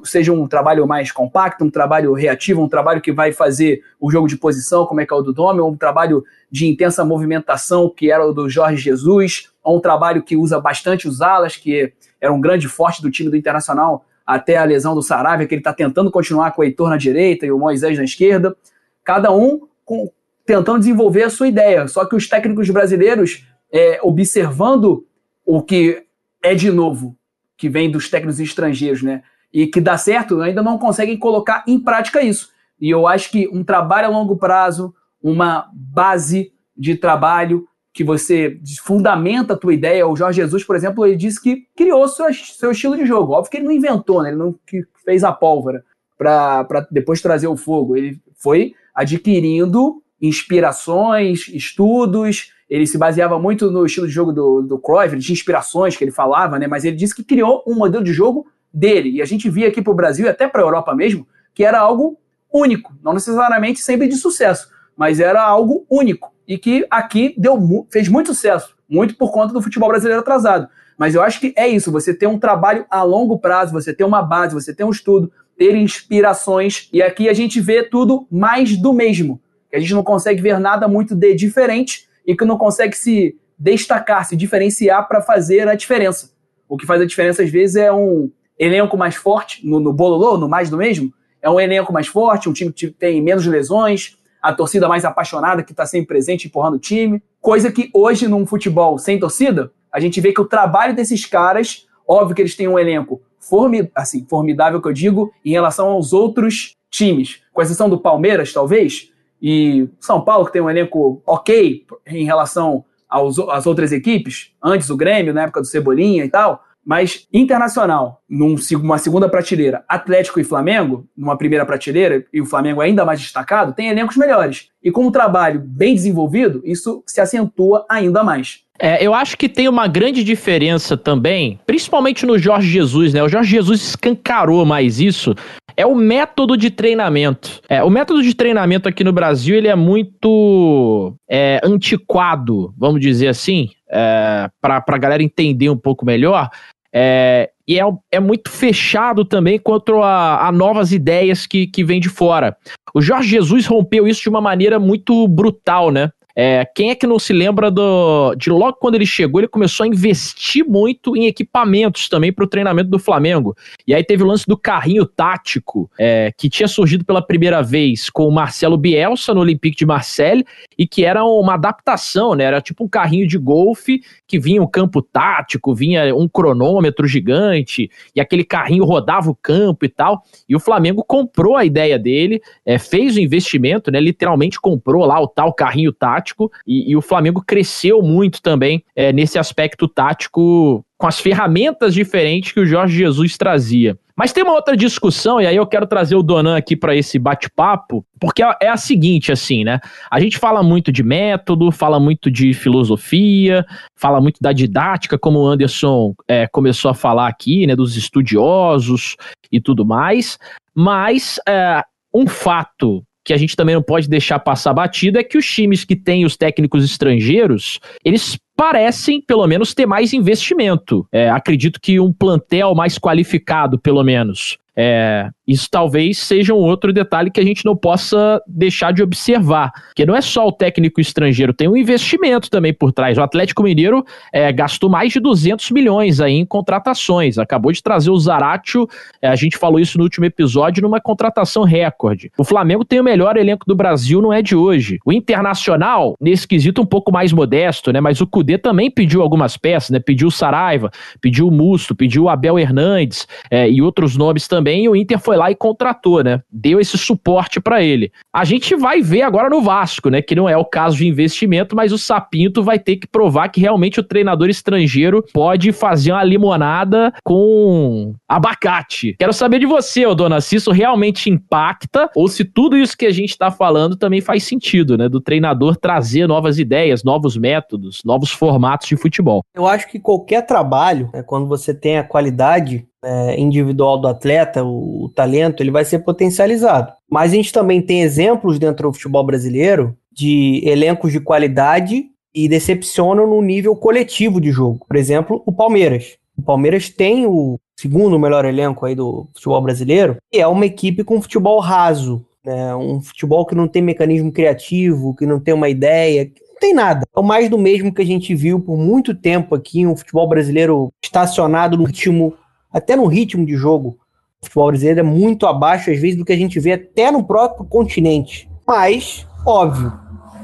[0.04, 4.26] seja um trabalho mais compacto, um trabalho reativo, um trabalho que vai fazer o jogo
[4.26, 7.90] de posição, como é que é o do Dome, ou um trabalho de intensa movimentação,
[7.90, 11.92] que era o do Jorge Jesus, ou um trabalho que usa bastante os alas, que
[12.20, 15.60] era um grande forte do time do Internacional até a lesão do Saravia, que ele
[15.60, 18.56] está tentando continuar com o Heitor na direita e o Moisés na esquerda.
[19.04, 20.10] Cada um com,
[20.46, 21.86] tentando desenvolver a sua ideia.
[21.88, 25.06] Só que os técnicos brasileiros, é, observando
[25.44, 26.04] o que
[26.42, 27.16] é de novo,
[27.56, 29.22] que vem dos técnicos estrangeiros, né?
[29.54, 32.50] e que dá certo, ainda não conseguem colocar em prática isso.
[32.80, 34.92] E eu acho que um trabalho a longo prazo,
[35.22, 40.08] uma base de trabalho que você fundamenta a tua ideia.
[40.08, 43.32] O Jorge Jesus, por exemplo, ele disse que criou seu, seu estilo de jogo.
[43.32, 44.30] Óbvio que ele não inventou, né?
[44.30, 44.58] ele não
[45.04, 45.84] fez a pólvora
[46.18, 47.96] para depois trazer o fogo.
[47.96, 52.52] Ele foi adquirindo inspirações, estudos.
[52.68, 56.04] Ele se baseava muito no estilo de jogo do, do Cruyff, ele tinha inspirações que
[56.04, 56.66] ele falava, né?
[56.66, 59.10] mas ele disse que criou um modelo de jogo dele.
[59.10, 61.64] E a gente via aqui para o Brasil e até para a Europa mesmo que
[61.64, 62.18] era algo
[62.52, 68.08] único, não necessariamente sempre de sucesso, mas era algo único e que aqui deu, fez
[68.08, 70.68] muito sucesso, muito por conta do futebol brasileiro atrasado.
[70.96, 74.04] Mas eu acho que é isso, você ter um trabalho a longo prazo, você ter
[74.04, 78.76] uma base, você ter um estudo, ter inspirações, e aqui a gente vê tudo mais
[78.76, 79.40] do mesmo.
[79.72, 84.24] A gente não consegue ver nada muito de diferente e que não consegue se destacar,
[84.24, 86.30] se diferenciar para fazer a diferença.
[86.68, 90.38] O que faz a diferença às vezes é um elenco mais forte, no, no Bololô,
[90.38, 91.12] no mais do mesmo,
[91.42, 95.62] é um elenco mais forte, um time que tem menos lesões, a torcida mais apaixonada
[95.62, 97.22] que está sempre presente empurrando o time.
[97.40, 101.86] Coisa que hoje, num futebol sem torcida, a gente vê que o trabalho desses caras,
[102.06, 106.12] óbvio que eles têm um elenco formi assim, formidável, que eu digo, em relação aos
[106.12, 109.10] outros times, com exceção do Palmeiras, talvez,
[109.42, 114.90] e São Paulo, que tem um elenco ok em relação aos, às outras equipes, antes
[114.90, 120.44] o Grêmio, na época do Cebolinha e tal, mas internacional, numa segunda prateleira, Atlético e
[120.44, 124.68] Flamengo, numa primeira prateleira, e o Flamengo ainda mais destacado, tem elencos melhores.
[124.82, 128.64] E com um trabalho bem desenvolvido, isso se acentua ainda mais.
[128.78, 133.22] É, eu acho que tem uma grande diferença também, principalmente no Jorge Jesus, né?
[133.22, 135.34] O Jorge Jesus escancarou mais isso.
[135.76, 137.60] É o método de treinamento.
[137.68, 143.28] É, o método de treinamento aqui no Brasil ele é muito é, antiquado, vamos dizer
[143.28, 146.50] assim, é, para a galera entender um pouco melhor.
[146.94, 151.98] É, e é, é muito fechado também quanto a, a novas ideias que, que vêm
[151.98, 152.56] de fora.
[152.94, 156.10] O Jorge Jesus rompeu isso de uma maneira muito brutal, né?
[156.36, 159.84] É, quem é que não se lembra do, de logo quando ele chegou, ele começou
[159.84, 163.56] a investir muito em equipamentos também para o treinamento do Flamengo.
[163.86, 168.10] E aí teve o lance do carrinho tático, é, que tinha surgido pela primeira vez
[168.10, 170.44] com o Marcelo Bielsa no Olympique de Marseille
[170.76, 172.44] e que era uma adaptação, né?
[172.44, 177.88] Era tipo um carrinho de golfe que vinha um campo tático, vinha um cronômetro gigante
[178.14, 180.22] e aquele carrinho rodava o campo e tal.
[180.48, 184.00] E o Flamengo comprou a ideia dele, é, fez o investimento, né?
[184.00, 188.82] Literalmente comprou lá o tal carrinho tático tático e, e o Flamengo cresceu muito também
[188.96, 193.98] é, nesse aspecto tático com as ferramentas diferentes que o Jorge Jesus trazia.
[194.16, 197.18] Mas tem uma outra discussão, e aí eu quero trazer o Donan aqui para esse
[197.18, 199.80] bate-papo, porque é a seguinte, assim, né?
[200.08, 205.40] A gente fala muito de método, fala muito de filosofia, fala muito da didática, como
[205.40, 207.74] o Anderson é, começou a falar aqui, né?
[207.74, 209.16] Dos estudiosos
[209.50, 210.38] e tudo mais.
[210.72, 211.82] Mas é,
[212.14, 215.84] um fato que a gente também não pode deixar passar batido é que os times
[215.84, 221.06] que têm os técnicos estrangeiros, eles parecem, pelo menos, ter mais investimento.
[221.10, 224.58] É, acredito que um plantel mais qualificado, pelo menos.
[224.76, 229.72] É, isso talvez seja um outro detalhe que a gente não possa deixar de observar,
[229.94, 233.18] que não é só o técnico estrangeiro, tem um investimento também por trás.
[233.18, 238.10] O Atlético Mineiro é, gastou mais de 200 milhões aí em contratações, acabou de trazer
[238.10, 238.88] o Zaratio,
[239.20, 242.30] é, a gente falou isso no último episódio, numa contratação recorde.
[242.38, 244.98] O Flamengo tem o melhor elenco do Brasil, não é de hoje.
[245.04, 249.56] O Internacional, nesse quesito um pouco mais modesto, né, mas o Cudê também pediu algumas
[249.56, 254.16] peças, né, pediu o Saraiva, pediu o Musto, pediu o Abel Hernandes é, e outros
[254.16, 256.40] nomes também, e o Inter foi foi lá e contratou, né?
[256.50, 258.12] Deu esse suporte para ele.
[258.32, 260.22] A gente vai ver agora no Vasco, né?
[260.22, 263.60] Que não é o caso de investimento, mas o Sapinto vai ter que provar que
[263.60, 269.16] realmente o treinador estrangeiro pode fazer uma limonada com abacate.
[269.18, 273.12] Quero saber de você, dona, se isso realmente impacta ou se tudo isso que a
[273.12, 275.08] gente está falando também faz sentido, né?
[275.08, 279.42] Do treinador trazer novas ideias, novos métodos, novos formatos de futebol.
[279.54, 284.64] Eu acho que qualquer trabalho, né, quando você tem a qualidade é, individual do atleta,
[284.64, 286.92] o, o, talento, ele vai ser potencializado.
[287.08, 292.48] Mas a gente também tem exemplos dentro do futebol brasileiro de elencos de qualidade e
[292.48, 294.84] decepcionam no nível coletivo de jogo.
[294.88, 296.16] Por exemplo, o Palmeiras.
[296.36, 301.04] O Palmeiras tem o segundo melhor elenco aí do futebol brasileiro e é uma equipe
[301.04, 302.74] com futebol raso, né?
[302.74, 307.06] um futebol que não tem mecanismo criativo, que não tem uma ideia, não tem nada.
[307.14, 310.28] É o mais do mesmo que a gente viu por muito tempo aqui, um futebol
[310.28, 312.34] brasileiro estacionado no ritmo
[312.74, 313.96] até no ritmo de jogo,
[314.42, 317.24] o futebol brasileiro é muito abaixo, às vezes, do que a gente vê até no
[317.24, 318.50] próprio continente.
[318.66, 319.92] Mas, óbvio,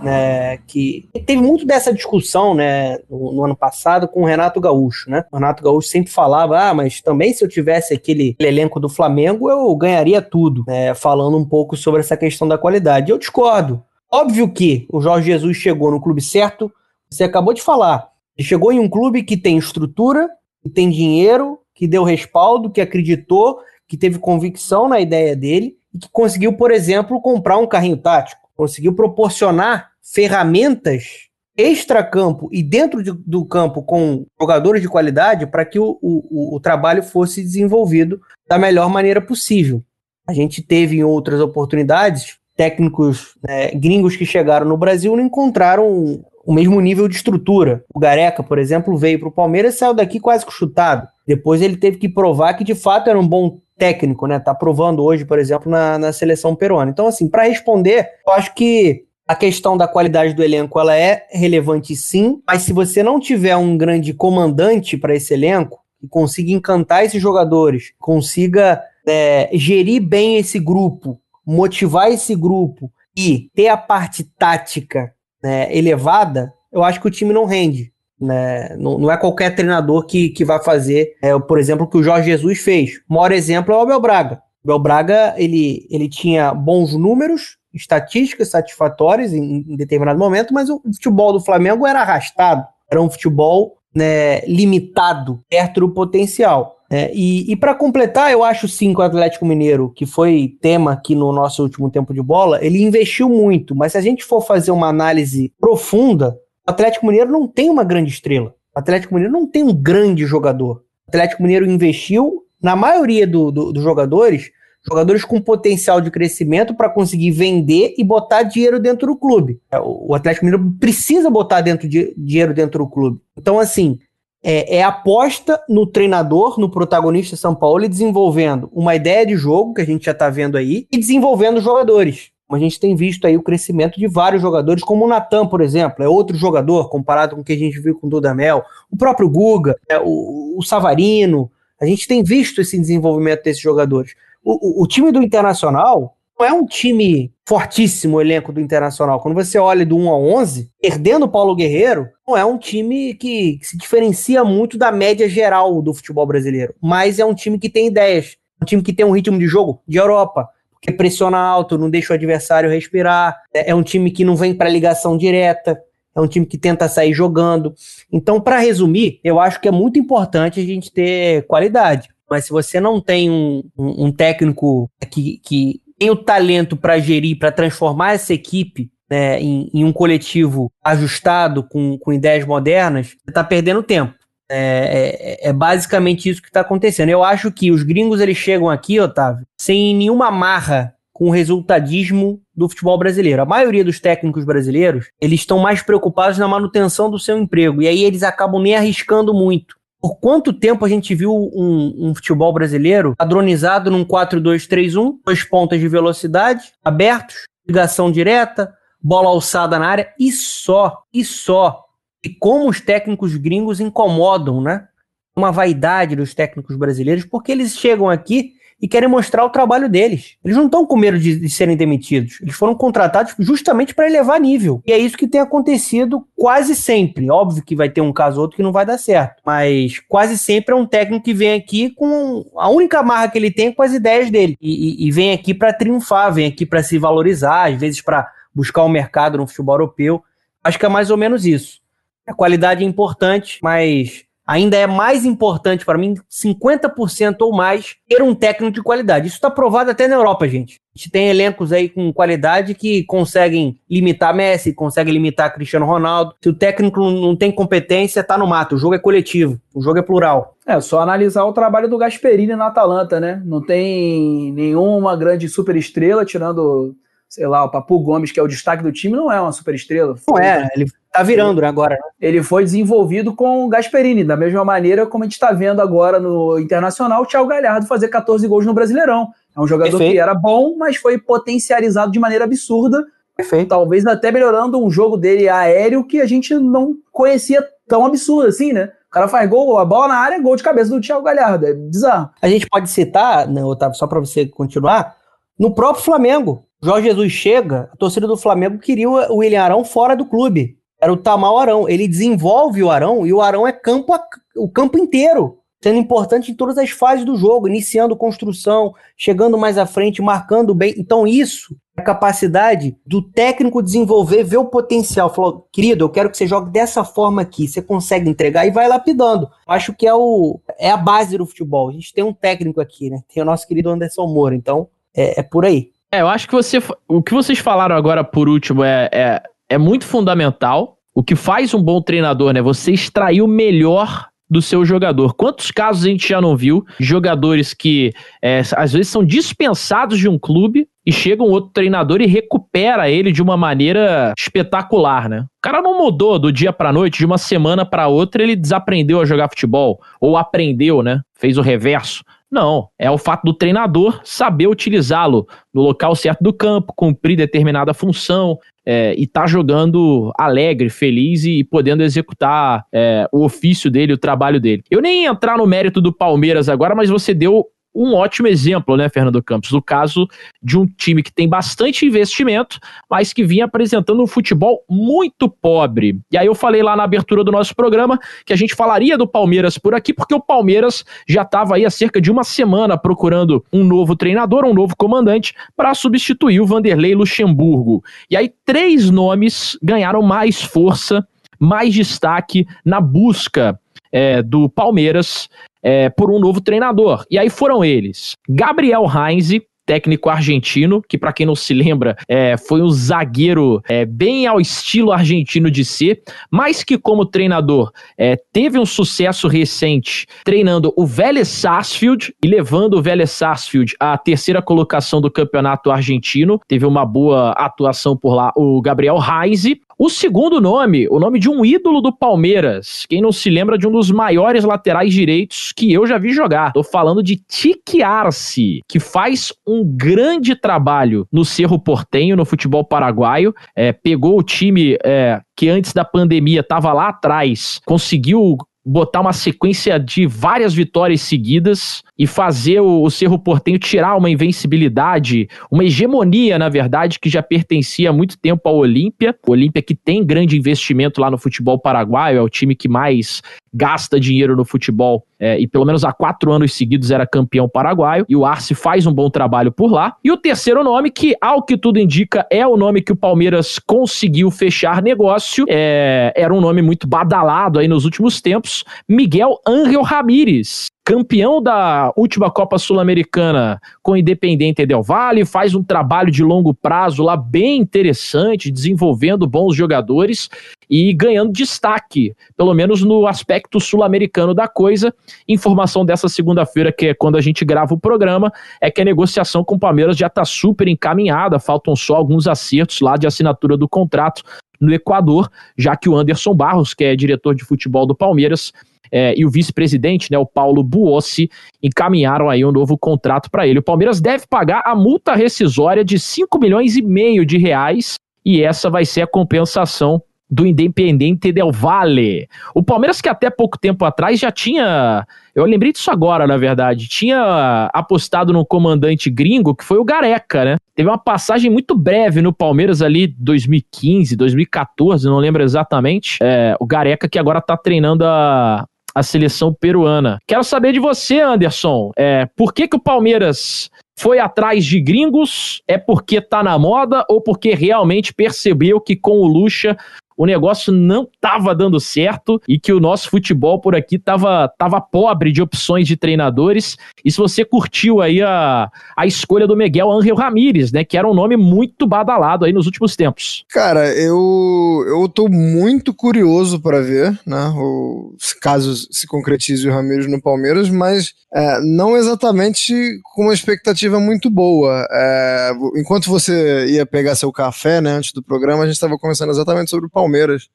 [0.03, 5.11] né, que teve muito dessa discussão, né, no, no, ano passado com o Renato Gaúcho,
[5.11, 5.25] né?
[5.31, 9.51] O Renato Gaúcho sempre falava, ah, mas também se eu tivesse aquele elenco do Flamengo,
[9.51, 13.11] eu ganharia tudo, né, falando um pouco sobre essa questão da qualidade.
[13.11, 13.83] Eu discordo.
[14.11, 16.73] Óbvio que o Jorge Jesus chegou no clube certo,
[17.11, 18.09] você acabou de falar.
[18.37, 20.29] Ele chegou em um clube que tem estrutura,
[20.63, 25.99] que tem dinheiro, que deu respaldo, que acreditou, que teve convicção na ideia dele e
[25.99, 33.13] que conseguiu, por exemplo, comprar um carrinho tático, conseguiu proporcionar ferramentas extra-campo e dentro de,
[33.13, 38.59] do campo com jogadores de qualidade para que o, o, o trabalho fosse desenvolvido da
[38.59, 39.83] melhor maneira possível.
[40.29, 46.23] A gente teve em outras oportunidades técnicos né, gringos que chegaram no Brasil não encontraram
[46.51, 47.85] o mesmo nível de estrutura.
[47.95, 51.07] O Gareca, por exemplo, veio para o Palmeiras e saiu daqui quase que chutado.
[51.25, 54.41] Depois ele teve que provar que de fato era um bom técnico, né?
[54.41, 56.91] Tá provando hoje, por exemplo, na, na seleção peruana.
[56.91, 61.25] Então, assim, para responder, eu acho que a questão da qualidade do elenco ela é
[61.31, 66.51] relevante sim, mas se você não tiver um grande comandante para esse elenco e consiga
[66.51, 73.77] encantar esses jogadores, consiga é, gerir bem esse grupo, motivar esse grupo e ter a
[73.77, 77.93] parte tática né, elevada, eu acho que o time não rende.
[78.21, 78.77] Né?
[78.77, 82.03] Não, não é qualquer treinador que, que vai fazer, é, por exemplo, o que o
[82.03, 82.99] Jorge Jesus fez.
[83.09, 84.43] O maior exemplo é o Abel Braga.
[84.63, 90.69] O Abel Braga ele, ele tinha bons números, estatísticas satisfatórias em, em determinado momento, mas
[90.69, 96.77] o futebol do Flamengo era arrastado, era um futebol né, limitado, perto do potencial.
[96.93, 100.93] É, e, e para completar, eu acho sim que o Atlético Mineiro, que foi tema
[100.93, 104.41] aqui no nosso último tempo de bola, ele investiu muito, mas se a gente for
[104.41, 108.53] fazer uma análise profunda, o Atlético Mineiro não tem uma grande estrela.
[108.75, 110.83] O Atlético Mineiro não tem um grande jogador.
[111.07, 114.51] O Atlético Mineiro investiu, na maioria do, do, dos jogadores,
[114.89, 119.61] jogadores com potencial de crescimento para conseguir vender e botar dinheiro dentro do clube.
[119.71, 123.21] É, o Atlético Mineiro precisa botar dentro de, dinheiro dentro do clube.
[123.37, 123.99] Então, assim,
[124.43, 129.75] é, é, aposta no treinador, no protagonista São Paulo, e desenvolvendo uma ideia de jogo,
[129.75, 132.31] que a gente já está vendo aí, e desenvolvendo jogadores.
[132.51, 136.03] A gente tem visto aí o crescimento de vários jogadores, como o Natan, por exemplo,
[136.03, 139.29] é outro jogador comparado com o que a gente viu com o Dudamel, o próprio
[139.29, 141.51] Guga, é, o, o Savarino.
[141.81, 144.15] A gente tem visto esse desenvolvimento desses jogadores.
[144.43, 149.21] O, o, o time do Internacional é um time fortíssimo o elenco do Internacional.
[149.21, 153.15] Quando você olha do 1 a 11, perdendo o Paulo Guerreiro, não é um time
[153.15, 157.59] que, que se diferencia muito da média geral do futebol brasileiro, mas é um time
[157.59, 160.49] que tem ideias, um time que tem um ritmo de jogo de Europa,
[160.81, 164.55] que pressiona alto, não deixa o adversário respirar, é, é um time que não vem
[164.55, 165.79] para ligação direta,
[166.15, 167.75] é um time que tenta sair jogando.
[168.13, 172.09] Então, para resumir, eu acho que é muito importante a gente ter qualidade.
[172.29, 176.99] Mas se você não tem um, um, um técnico que, que tem o talento para
[176.99, 183.09] gerir, para transformar essa equipe né, em, em, um coletivo ajustado com, com ideias modernas,
[183.09, 184.15] você está perdendo tempo.
[184.51, 187.11] É, é, é, basicamente isso que está acontecendo.
[187.11, 192.41] Eu acho que os gringos eles chegam aqui, Otávio, sem nenhuma marra com o resultadismo
[192.57, 193.43] do futebol brasileiro.
[193.43, 197.87] A maioria dos técnicos brasileiros, eles estão mais preocupados na manutenção do seu emprego, e
[197.87, 199.77] aí eles acabam nem arriscando muito.
[200.01, 205.79] Por quanto tempo a gente viu um, um futebol brasileiro padronizado num 4-2-3-1, dois pontas
[205.79, 211.85] de velocidade, abertos, ligação direta, bola alçada na área, e só, e só
[212.23, 214.87] e como os técnicos gringos incomodam, né?
[215.35, 220.37] Uma vaidade dos técnicos brasileiros, porque eles chegam aqui e querem mostrar o trabalho deles.
[220.45, 222.39] Eles não estão com medo de, de, serem demitidos.
[222.41, 224.83] Eles foram contratados justamente para elevar nível.
[224.87, 227.31] E é isso que tem acontecido quase sempre.
[227.31, 229.43] Óbvio que vai ter um caso ou outro que não vai dar certo.
[229.45, 233.51] Mas quase sempre é um técnico que vem aqui com a única marra que ele
[233.51, 234.57] tem é com as ideias dele.
[234.61, 238.31] E, e, e vem aqui para triunfar, vem aqui para se valorizar, às vezes para
[238.55, 240.23] buscar o um mercado no futebol europeu.
[240.65, 241.81] Acho que é mais ou menos isso.
[242.27, 248.21] A qualidade é importante, mas ainda é mais importante para mim, 50% ou mais, ter
[248.21, 249.29] um técnico de qualidade.
[249.29, 250.81] Isso está provado até na Europa, gente.
[250.93, 256.35] A gente tem elencos aí com qualidade que conseguem limitar Messi, conseguem limitar Cristiano Ronaldo.
[256.43, 258.75] Se o técnico não tem competência, tá no mato.
[258.75, 260.57] O jogo é coletivo, o jogo é plural.
[260.67, 263.41] É, só analisar o trabalho do Gasperini na Atalanta, né?
[263.45, 266.97] Não tem nenhuma grande super estrela, tirando,
[267.29, 269.77] sei lá, o Papu Gomes, que é o destaque do time, não é uma super
[269.77, 270.17] estrela.
[270.29, 271.95] Não é, ele Tá virando, né, agora.
[271.95, 272.01] Né?
[272.21, 276.21] Ele foi desenvolvido com o Gasperini, da mesma maneira como a gente está vendo agora
[276.21, 279.29] no Internacional o Thiago Galhardo fazer 14 gols no Brasileirão.
[279.57, 280.13] É um jogador Perfeito.
[280.13, 283.05] que era bom, mas foi potencializado de maneira absurda.
[283.37, 283.69] Perfeito.
[283.69, 288.73] Talvez até melhorando um jogo dele aéreo que a gente não conhecia tão absurdo assim,
[288.73, 288.93] né?
[289.09, 291.67] O cara faz gol, a bola na área, gol de cabeça do Thiago Galhardo.
[291.67, 292.31] É bizarro.
[292.41, 295.17] A gente pode citar, né, Otávio, só para você continuar,
[295.59, 296.65] no próprio Flamengo.
[296.81, 301.13] Jorge Jesus chega, a torcida do Flamengo queria o William Arão fora do clube era
[301.13, 301.89] o Tamal Arão.
[301.89, 304.23] Ele desenvolve o Arão e o Arão é campo a,
[304.57, 309.79] o campo inteiro, sendo importante em todas as fases do jogo, iniciando construção, chegando mais
[309.79, 310.95] à frente, marcando bem.
[310.99, 315.33] Então, isso é a capacidade do técnico desenvolver, ver o potencial.
[315.33, 317.67] Falou, querido, eu quero que você jogue dessa forma aqui.
[317.67, 319.49] Você consegue entregar e vai lapidando.
[319.67, 321.89] Acho que é, o, é a base do futebol.
[321.89, 323.21] A gente tem um técnico aqui, né?
[323.33, 324.55] Tem o nosso querido Anderson Moura.
[324.55, 325.91] Então, é, é por aí.
[326.13, 329.79] É, eu acho que você, o que vocês falaram agora por último é, é é
[329.79, 330.99] muito fundamental.
[331.15, 332.61] O que faz um bom treinador, né?
[332.61, 335.35] Você extrair o melhor do seu jogador.
[335.35, 336.85] Quantos casos a gente já não viu?
[336.99, 342.21] Jogadores que é, às vezes são dispensados de um clube e chega um outro treinador
[342.21, 345.43] e recupera ele de uma maneira espetacular, né?
[345.43, 349.21] O cara não mudou do dia para noite, de uma semana para outra ele desaprendeu
[349.21, 351.21] a jogar futebol ou aprendeu, né?
[351.39, 352.25] Fez o reverso.
[352.51, 357.95] Não, é o fato do treinador saber utilizá-lo no local certo do campo, cumprir determinada
[357.95, 364.19] função, é, e tá jogando alegre, feliz e podendo executar é, o ofício dele, o
[364.19, 364.83] trabalho dele.
[364.91, 368.97] Eu nem ia entrar no mérito do Palmeiras agora, mas você deu um ótimo exemplo,
[368.97, 370.29] né, Fernando Campos, do caso
[370.63, 376.19] de um time que tem bastante investimento, mas que vinha apresentando um futebol muito pobre.
[376.31, 379.27] E aí eu falei lá na abertura do nosso programa que a gente falaria do
[379.27, 383.65] Palmeiras por aqui, porque o Palmeiras já estava aí há cerca de uma semana procurando
[383.73, 388.05] um novo treinador, um novo comandante, para substituir o Vanderlei Luxemburgo.
[388.31, 391.27] E aí três nomes ganharam mais força,
[391.59, 393.80] mais destaque na busca
[394.13, 395.49] é, do Palmeiras
[395.83, 397.25] é, por um novo treinador.
[397.31, 399.51] E aí foram eles: Gabriel Heinz,
[399.91, 404.61] técnico argentino, que para quem não se lembra, é, foi um zagueiro é, bem ao
[404.61, 411.05] estilo argentino de ser, mas que como treinador é, teve um sucesso recente treinando o
[411.05, 416.61] Vélez Sarsfield e levando o Vélez Sarsfield à terceira colocação do campeonato argentino.
[416.69, 419.65] Teve uma boa atuação por lá o Gabriel Heinz.
[420.03, 423.05] O segundo nome, o nome de um ídolo do Palmeiras.
[423.07, 426.73] Quem não se lembra de um dos maiores laterais direitos que eu já vi jogar.
[426.73, 432.83] Tô falando de Tique Arce, que faz um grande trabalho no Cerro Portenho, no futebol
[432.83, 433.55] paraguaio.
[433.77, 439.33] É, pegou o time é, que antes da pandemia estava lá atrás, conseguiu botar uma
[439.33, 446.59] sequência de várias vitórias seguidas e fazer o, Cerro Portenho tirar uma invencibilidade, uma hegemonia,
[446.59, 449.35] na verdade, que já pertencia há muito tempo ao Olímpia.
[449.49, 453.41] O Olímpia que tem grande investimento lá no futebol paraguaio, é o time que mais
[453.73, 458.27] gasta dinheiro no futebol é, e pelo menos há quatro anos seguidos era campeão paraguaio.
[458.29, 460.15] E o Arce faz um bom trabalho por lá.
[460.23, 463.79] E o terceiro nome, que ao que tudo indica é o nome que o Palmeiras
[463.79, 470.03] conseguiu fechar negócio, é, era um nome muito badalado aí nos últimos tempos, Miguel Ángel
[470.03, 476.45] Ramírez campeão da última Copa Sul-Americana com o Independente Del Valle, faz um trabalho de
[476.45, 480.49] longo prazo lá bem interessante, desenvolvendo bons jogadores
[480.89, 485.13] e ganhando destaque, pelo menos no aspecto sul-americano da coisa.
[485.49, 489.65] Informação dessa segunda-feira, que é quando a gente grava o programa, é que a negociação
[489.65, 493.89] com o Palmeiras já está super encaminhada, faltam só alguns acertos lá de assinatura do
[493.89, 494.45] contrato
[494.81, 498.73] no Equador, já que o Anderson Barros, que é diretor de futebol do Palmeiras,
[499.11, 501.51] é, e o vice-presidente, né, o Paulo Buossi,
[501.83, 503.79] encaminharam aí um novo contrato para ele.
[503.79, 508.63] O Palmeiras deve pagar a multa rescisória de 5 milhões e meio de reais e
[508.63, 512.49] essa vai ser a compensação do Independente Del Valle.
[512.75, 517.07] O Palmeiras que até pouco tempo atrás já tinha, eu lembrei disso agora, na verdade,
[517.07, 520.77] tinha apostado no comandante gringo, que foi o Gareca, né?
[520.95, 526.39] Teve uma passagem muito breve no Palmeiras ali 2015, 2014, não lembro exatamente.
[526.43, 528.85] É, o Gareca que agora tá treinando a,
[529.15, 530.39] a seleção peruana.
[530.47, 532.11] Quero saber de você, Anderson.
[532.17, 535.83] É, por que, que o Palmeiras foi atrás de gringos?
[535.89, 539.97] É porque tá na moda ou porque realmente percebeu que com o Lucha
[540.41, 544.99] o negócio não estava dando certo e que o nosso futebol por aqui estava tava
[544.99, 546.97] pobre de opções de treinadores.
[547.23, 551.29] E se você curtiu aí a, a escolha do Miguel Ángel Ramírez, né, que era
[551.29, 553.67] um nome muito badalado aí nos últimos tempos.
[553.69, 560.27] Cara, eu eu tô muito curioso para ver, né, o, caso se concretize o Ramírez
[560.27, 562.95] no Palmeiras, mas é, não exatamente
[563.35, 565.07] com uma expectativa muito boa.
[565.11, 569.51] É, enquanto você ia pegar seu café, né, antes do programa, a gente estava conversando
[569.51, 570.69] exatamente sobre o Palmeiras Palmeiras,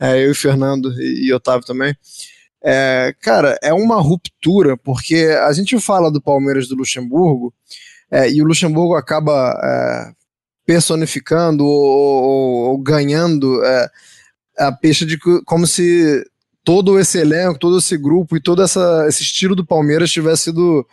[0.00, 1.96] é, eu e Fernando e, e Otávio também.
[2.62, 7.52] É, cara, é uma ruptura, porque a gente fala do Palmeiras do Luxemburgo
[8.10, 10.12] é, e o Luxemburgo acaba é,
[10.64, 13.90] personificando ou, ou, ou ganhando é,
[14.58, 16.24] a peixe de como se
[16.62, 20.86] todo esse elenco, todo esse grupo e todo essa, esse estilo do Palmeiras tivesse sido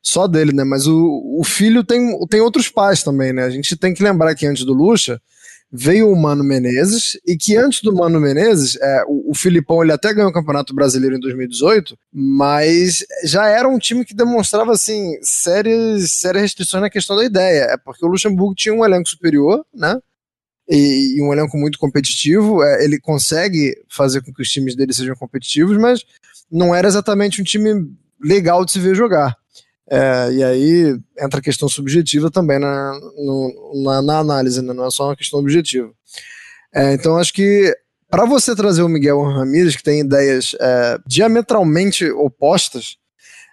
[0.00, 0.64] só dele, né?
[0.64, 3.42] Mas o, o filho tem, tem outros pais também, né?
[3.42, 5.20] A gente tem que lembrar que antes do Luxa,
[5.70, 9.92] veio o Mano Menezes e que antes do Mano Menezes, é, o, o Filipão ele
[9.92, 15.18] até ganhou o Campeonato Brasileiro em 2018, mas já era um time que demonstrava assim
[15.22, 17.64] sérias, sérias restrições na questão da ideia.
[17.70, 19.98] É porque o Luxemburgo tinha um elenco superior, né?
[20.68, 22.62] E, e um elenco muito competitivo.
[22.62, 26.04] É, ele consegue fazer com que os times dele sejam competitivos, mas
[26.50, 27.90] não era exatamente um time
[28.22, 29.36] legal de se ver jogar.
[29.90, 34.74] É, e aí entra a questão subjetiva também na, no, na, na, análise, né?
[34.74, 35.90] não é só uma questão objetiva.
[36.74, 37.74] É, então acho que
[38.10, 42.96] para você trazer o Miguel Ramírez, que tem ideias é, diametralmente opostas,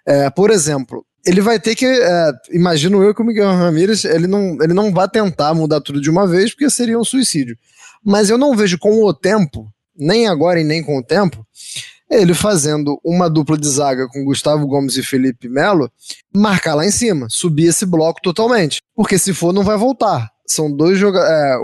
[0.06, 4.26] é, por exemplo, ele vai ter que, é, imagino eu que o Miguel Ramírez, ele
[4.26, 7.56] não, ele não vai tentar mudar tudo de uma vez, porque seria um suicídio.
[8.04, 11.44] Mas eu não vejo com o tempo, nem agora e nem com o tempo,
[12.10, 15.90] ele fazendo uma dupla de zaga com Gustavo Gomes e Felipe Melo,
[16.34, 18.80] marcar lá em cima, subir esse bloco totalmente.
[18.94, 20.30] Porque se for, não vai voltar.
[20.46, 21.32] São dois jogadores.
[21.32, 21.56] É,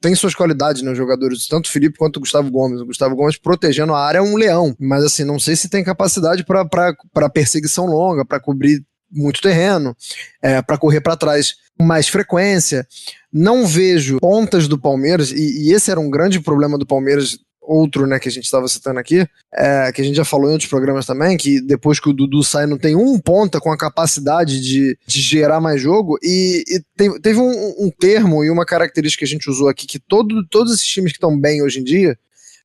[0.00, 0.90] tem suas qualidades, né?
[0.90, 2.80] Os jogadores, tanto Felipe quanto Gustavo Gomes.
[2.80, 4.74] O Gustavo Gomes protegendo a área é um leão.
[4.80, 9.96] Mas assim, não sei se tem capacidade para perseguição longa, para cobrir muito terreno,
[10.42, 12.86] é, para correr para trás com mais frequência.
[13.32, 18.06] Não vejo pontas do Palmeiras, e, e, esse era um grande problema do Palmeiras outro,
[18.06, 20.70] né, que a gente estava citando aqui, é, que a gente já falou em outros
[20.70, 24.60] programas também, que depois que o Dudu sai não tem um ponta com a capacidade
[24.60, 29.24] de, de gerar mais jogo, e, e teve, um, um, termo e uma característica que
[29.24, 32.16] a gente usou aqui, que todo, todos esses times que estão bem hoje em dia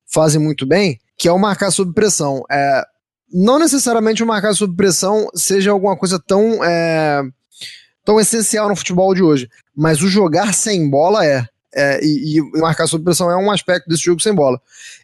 [0.06, 2.42] fazem muito bem, que é o marcar sob pressão.
[2.50, 2.82] É,
[3.32, 7.22] não necessariamente o marcar sob pressão seja alguma coisa tão, é,
[8.04, 11.46] tão essencial no futebol de hoje, mas o jogar sem bola é.
[11.74, 14.60] É, e, e marcar sob pressão é um aspecto desse jogo sem bola.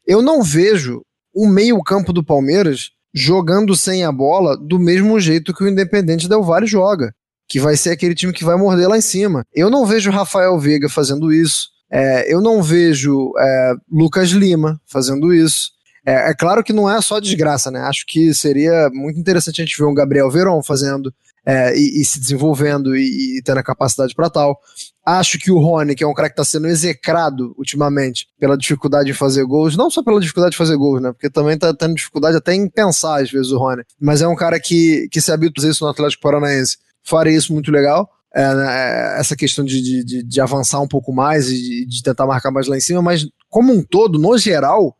[0.06, 1.02] Eu não vejo
[1.34, 6.42] o meio-campo do Palmeiras jogando sem a bola do mesmo jeito que o Independente Del
[6.42, 7.14] Valle joga,
[7.48, 9.44] que vai ser aquele time que vai morder lá em cima.
[9.54, 11.70] Eu não vejo Rafael Veiga fazendo isso.
[11.90, 15.70] É, eu não vejo é, Lucas Lima fazendo isso.
[16.06, 17.80] É, é, claro que não é só desgraça, né?
[17.80, 21.12] Acho que seria muito interessante a gente ver um Gabriel Veron fazendo.
[21.46, 24.58] É, e, e, se desenvolvendo e, e tendo a capacidade para tal.
[25.04, 29.06] Acho que o Rony, que é um cara que está sendo execrado ultimamente pela dificuldade
[29.06, 31.12] de fazer gols, não só pela dificuldade de fazer gols, né?
[31.12, 33.82] Porque também está tendo dificuldade até em pensar, às vezes, o Rony.
[33.98, 36.76] Mas é um cara que, que se habitua a isso no Atlético Paranaense.
[37.02, 38.10] Faria isso muito legal.
[38.34, 42.02] É, né, é, essa questão de, de, de, avançar um pouco mais e de, de
[42.02, 44.94] tentar marcar mais lá em cima, mas como um todo, no geral,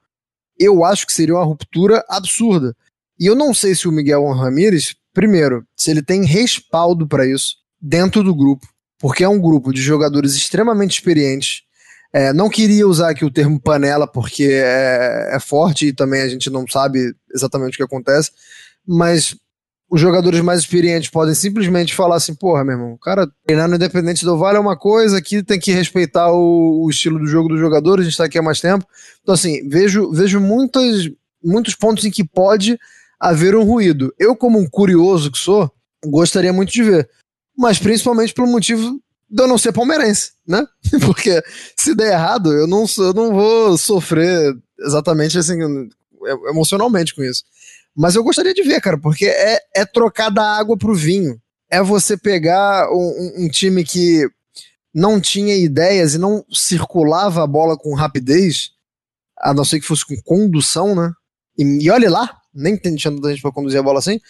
[0.59, 2.74] eu acho que seria uma ruptura absurda.
[3.20, 7.57] E eu não sei se o Miguel Ramírez, primeiro, se ele tem respaldo para isso
[7.81, 8.67] dentro do grupo,
[8.99, 11.63] porque é um grupo de jogadores extremamente experientes.
[12.13, 16.29] É, não queria usar aqui o termo panela, porque é, é forte e também a
[16.29, 18.31] gente não sabe exatamente o que acontece,
[18.87, 19.37] mas
[19.91, 23.77] os jogadores mais experientes podem simplesmente falar assim, porra, meu irmão, o cara treinar no
[23.77, 27.49] Independente do Vale é uma coisa, aqui tem que respeitar o, o, estilo do jogo
[27.49, 28.87] dos jogadores, a gente tá aqui há mais tempo.
[29.23, 31.09] Então, assim, vejo, vejo muitas,
[31.43, 32.79] muitos pontos em que pode
[33.19, 34.14] haver um ruído.
[34.19, 35.71] Eu, como um curioso que sou,
[36.05, 37.09] gostaria muito de ver.
[37.57, 40.66] Mas principalmente pelo motivo de eu não ser palmeirense, né?
[41.05, 41.43] Porque
[41.77, 45.59] se der errado, eu não, eu não vou sofrer exatamente assim,
[46.49, 47.45] emocionalmente com isso.
[47.97, 51.37] Mas eu gostaria de ver, cara, porque é, é trocar da água pro vinho.
[51.69, 54.25] É você pegar um, um time que
[54.95, 58.71] não tinha ideias e não circulava a bola com rapidez,
[59.37, 61.12] a não ser que fosse com condução, né?
[61.59, 64.21] E, e olhe lá, nem tem tanta gente pra conduzir a bola assim.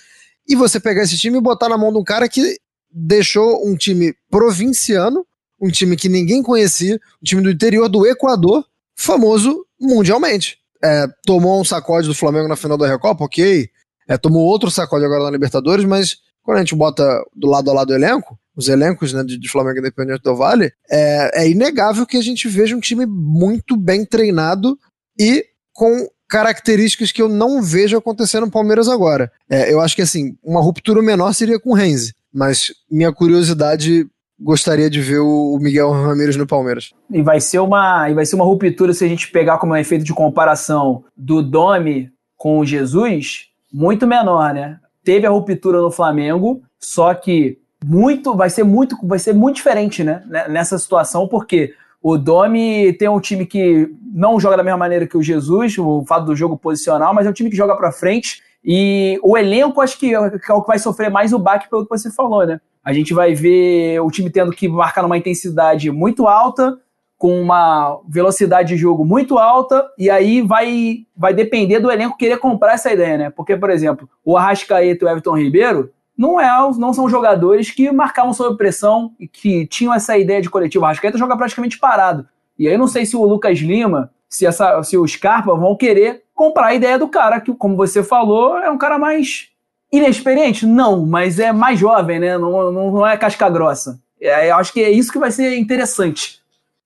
[0.46, 2.58] E você pegar esse time e botar na mão de um cara que
[2.90, 5.26] deixou um time provinciano,
[5.60, 8.64] um time que ninguém conhecia, um time do interior do Equador,
[8.96, 13.68] famoso mundialmente é, tomou um sacode do Flamengo na final da Recopa, ok.
[14.08, 17.74] É, tomou outro sacode agora na Libertadores, mas quando a gente bota do lado a
[17.74, 22.06] lado do elenco, os elencos né, de, de Flamengo Independente do Vale, é, é inegável
[22.06, 24.78] que a gente veja um time muito bem treinado
[25.18, 29.32] e com características que eu não vejo acontecer no Palmeiras agora.
[29.48, 34.06] É, eu acho que assim, uma ruptura menor seria com o Renzi, mas minha curiosidade
[34.38, 36.92] gostaria de ver o Miguel Ramírez no Palmeiras.
[37.10, 40.04] E vai ser uma, e vai ser uma ruptura se a gente pegar como efeito
[40.04, 44.78] de comparação do Domi com o Jesus, muito menor, né?
[45.02, 50.04] Teve a ruptura no Flamengo, só que muito, vai ser muito, vai ser muito diferente,
[50.04, 50.22] né?
[50.48, 55.16] Nessa situação, porque o Domi tem um time que não joga da mesma maneira que
[55.16, 58.42] o Jesus, o fato do jogo posicional, mas é um time que joga para frente.
[58.64, 61.90] E o elenco, acho que é o que vai sofrer mais o baque pelo que
[61.90, 62.60] você falou, né?
[62.84, 66.78] A gente vai ver o time tendo que marcar numa intensidade muito alta,
[67.16, 72.38] com uma velocidade de jogo muito alta, e aí vai, vai depender do elenco querer
[72.38, 73.30] comprar essa ideia, né?
[73.30, 77.90] Porque, por exemplo, o Arrascaeta e o Everton Ribeiro não, é, não são jogadores que
[77.92, 80.82] marcavam sob pressão e que tinham essa ideia de coletivo.
[80.82, 82.26] O Arrascaeta joga praticamente parado.
[82.58, 86.24] E aí não sei se o Lucas Lima, se, essa, se o Scarpa vão querer
[86.34, 89.48] comprar a ideia do cara, que, como você falou, é um cara mais
[89.92, 90.66] Inexperiente?
[90.66, 92.36] Não, mas é mais jovem, né?
[92.36, 93.98] Não, não, não é casca grossa.
[94.20, 96.40] É, eu acho que é isso que vai ser interessante.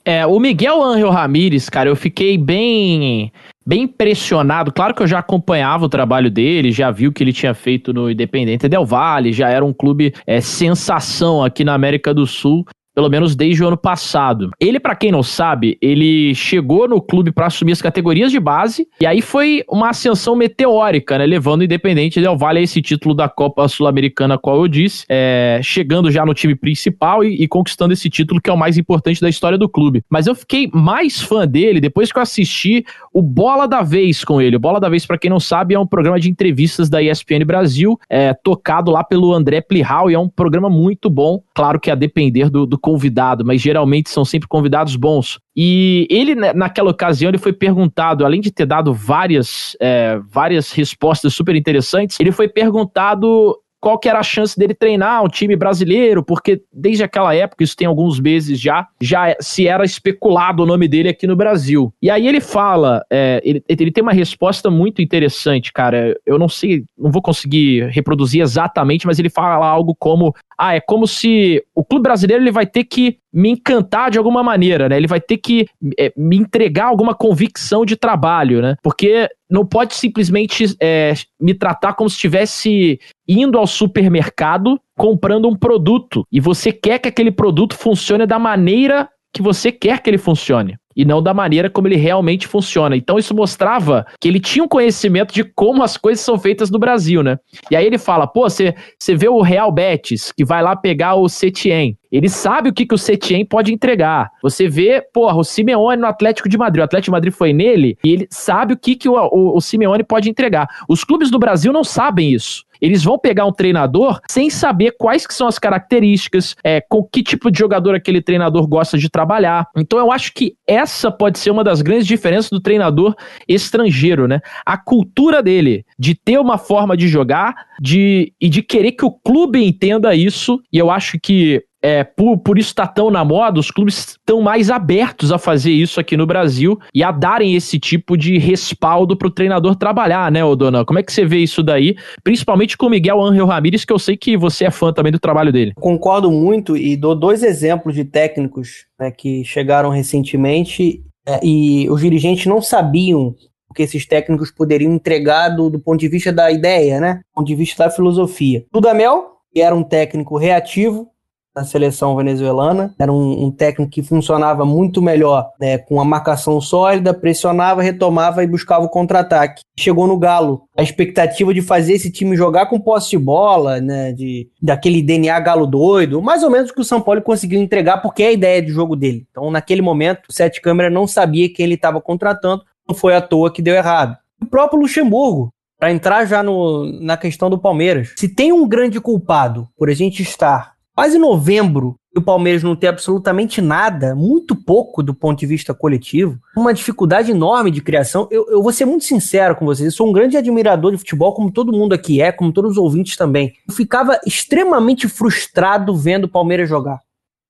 [0.05, 3.33] É, o Miguel Angel Ramírez, cara, eu fiquei bem
[3.65, 4.73] bem impressionado.
[4.73, 7.93] Claro que eu já acompanhava o trabalho dele, já vi o que ele tinha feito
[7.93, 12.65] no Independente Del Valle, já era um clube é, sensação aqui na América do Sul
[12.95, 14.51] pelo menos desde o ano passado.
[14.61, 18.87] Ele, para quem não sabe, ele chegou no clube para assumir as categorias de base
[19.01, 23.15] e aí foi uma ascensão meteórica, né, levando o Independente Del Valle a esse título
[23.15, 27.93] da Copa Sul-Americana, qual eu disse, é, chegando já no time principal e, e, conquistando
[27.93, 30.03] esse título que é o mais importante da história do clube.
[30.09, 34.41] Mas eu fiquei mais fã dele depois que eu assisti o Bola da Vez com
[34.41, 34.57] ele.
[34.57, 37.45] O Bola da Vez, para quem não sabe, é um programa de entrevistas da ESPN
[37.45, 41.91] Brasil, é, tocado lá pelo André Plihal e é um programa muito bom, claro que
[41.91, 45.39] a depender do, do convidado, mas geralmente são sempre convidados bons.
[45.57, 50.73] E ele, né, naquela ocasião, ele foi perguntado, além de ter dado várias, é, várias
[50.73, 55.57] respostas super interessantes, ele foi perguntado qual que era a chance dele treinar um time
[55.57, 60.67] brasileiro, porque desde aquela época, isso tem alguns meses já, já se era especulado o
[60.67, 61.93] nome dele aqui no Brasil.
[62.01, 66.17] E aí ele fala, é, ele, ele tem uma resposta muito interessante, cara.
[66.25, 70.81] Eu não sei, não vou conseguir reproduzir exatamente, mas ele fala algo como: ah, é
[70.81, 74.97] como se o clube brasileiro ele vai ter que me encantar de alguma maneira, né?
[74.97, 75.67] Ele vai ter que
[75.99, 78.77] é, me entregar alguma convicção de trabalho, né?
[78.83, 82.99] Porque não pode simplesmente é, me tratar como se estivesse
[83.29, 86.27] indo ao supermercado comprando um produto.
[86.33, 90.79] E você quer que aquele produto funcione da maneira que você quer que ele funcione
[90.97, 92.97] e não da maneira como ele realmente funciona.
[92.97, 96.79] Então isso mostrava que ele tinha um conhecimento de como as coisas são feitas no
[96.79, 97.39] Brasil, né?
[97.71, 98.75] E aí ele fala, pô, você
[99.15, 101.97] vê o Real Betis, que vai lá pegar o Setien.
[102.11, 104.31] Ele sabe o que, que o Setien pode entregar.
[104.43, 106.83] Você vê, porra, o Simeone no Atlético de Madrid.
[106.83, 109.61] O Atlético de Madrid foi nele e ele sabe o que, que o, o, o
[109.61, 110.69] Simeone pode entregar.
[110.87, 112.65] Os clubes do Brasil não sabem isso.
[112.83, 117.23] Eles vão pegar um treinador sem saber quais que são as características, é, com que
[117.23, 119.69] tipo de jogador aquele treinador gosta de trabalhar.
[119.77, 123.15] Então eu acho que essa pode ser uma das grandes diferenças do treinador
[123.49, 124.41] estrangeiro, né?
[124.67, 129.13] A cultura dele de ter uma forma de jogar, de e de querer que o
[129.13, 130.61] clube entenda isso.
[130.73, 134.41] E eu acho que é, por, por isso está tão na moda, os clubes estão
[134.41, 139.17] mais abertos a fazer isso aqui no Brasil e a darem esse tipo de respaldo
[139.17, 140.85] para o treinador trabalhar, né, Odona?
[140.85, 141.97] Como é que você vê isso daí?
[142.23, 145.19] Principalmente com o Miguel Angel Ramírez, que eu sei que você é fã também do
[145.19, 145.73] trabalho dele.
[145.75, 152.01] Concordo muito e dou dois exemplos de técnicos né, que chegaram recentemente é, e os
[152.01, 153.35] dirigentes não sabiam
[153.69, 157.15] o que esses técnicos poderiam entregar do, do ponto de vista da ideia, né?
[157.15, 158.65] Do ponto de vista da filosofia.
[158.71, 161.09] Dudamel, que era um técnico reativo,
[161.55, 162.95] na seleção venezuelana.
[162.99, 168.43] Era um, um, técnico que funcionava muito melhor, né, com a marcação sólida, pressionava, retomava
[168.43, 169.63] e buscava o contra-ataque.
[169.77, 174.13] Chegou no Galo, a expectativa de fazer esse time jogar com posse de bola, né,
[174.13, 177.99] de daquele DNA galo doido, mais ou menos o que o São Paulo conseguiu entregar,
[177.99, 179.27] porque é a ideia de jogo dele.
[179.31, 183.21] Então, naquele momento, o Sete Câmara não sabia quem ele estava contratando, não foi à
[183.21, 184.17] toa que deu errado.
[184.41, 189.01] O próprio Luxemburgo, para entrar já no, na questão do Palmeiras, se tem um grande
[189.01, 194.55] culpado por a gente estar quase novembro e o Palmeiras não ter absolutamente nada, muito
[194.55, 198.29] pouco do ponto de vista coletivo, uma dificuldade enorme de criação.
[198.31, 201.33] Eu, eu vou ser muito sincero com vocês, eu sou um grande admirador de futebol,
[201.33, 203.53] como todo mundo aqui é, como todos os ouvintes também.
[203.67, 207.01] Eu ficava extremamente frustrado vendo o Palmeiras jogar,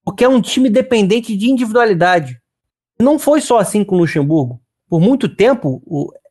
[0.05, 2.39] porque é um time dependente de individualidade.
[3.01, 4.61] Não foi só assim com o Luxemburgo.
[4.89, 5.83] Por muito tempo,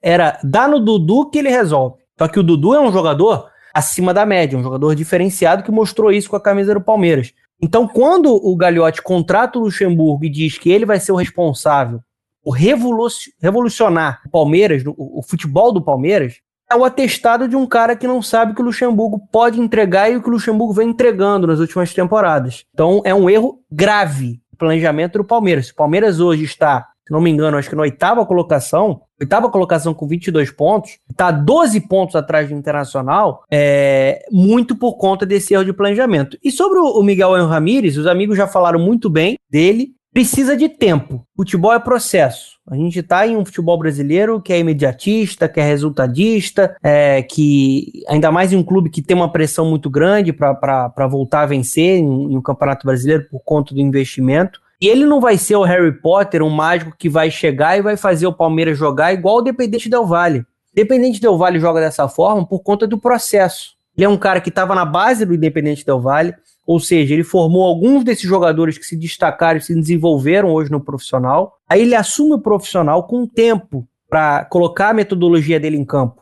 [0.01, 1.97] era dar no Dudu que ele resolve.
[2.17, 6.11] Só que o Dudu é um jogador acima da média, um jogador diferenciado que mostrou
[6.11, 7.33] isso com a camisa do Palmeiras.
[7.61, 12.01] Então, quando o Gagliotti contrata o Luxemburgo e diz que ele vai ser o responsável
[12.43, 18.07] por revolucionar o Palmeiras, o, futebol do Palmeiras, é o atestado de um cara que
[18.07, 21.59] não sabe que o Luxemburgo pode entregar e o que o Luxemburgo vem entregando nas
[21.59, 22.65] últimas temporadas.
[22.73, 25.69] Então, é um erro grave planejamento do Palmeiras.
[25.69, 29.93] O Palmeiras hoje está se não me engano, acho que na oitava colocação, oitava colocação
[29.93, 35.65] com 22 pontos, está 12 pontos atrás do Internacional, é, muito por conta desse erro
[35.65, 36.37] de planejamento.
[36.43, 41.25] E sobre o Miguel Ramírez, os amigos já falaram muito bem dele, precisa de tempo.
[41.35, 42.59] Futebol é processo.
[42.69, 48.03] A gente está em um futebol brasileiro que é imediatista, que é resultadista, é, que
[48.07, 51.99] ainda mais em um clube que tem uma pressão muito grande para voltar a vencer
[51.99, 54.61] em, em um campeonato brasileiro por conta do investimento.
[54.81, 57.95] E ele não vai ser o Harry Potter, um mágico que vai chegar e vai
[57.95, 60.43] fazer o Palmeiras jogar igual o Dependente Del Valle.
[60.73, 63.75] Dependente Del Valle joga dessa forma por conta do processo.
[63.95, 66.33] Ele é um cara que estava na base do Independente Del Valle,
[66.65, 70.79] ou seja, ele formou alguns desses jogadores que se destacaram e se desenvolveram hoje no
[70.79, 71.57] profissional.
[71.69, 76.20] Aí ele assume o profissional com tempo para colocar a metodologia dele em campo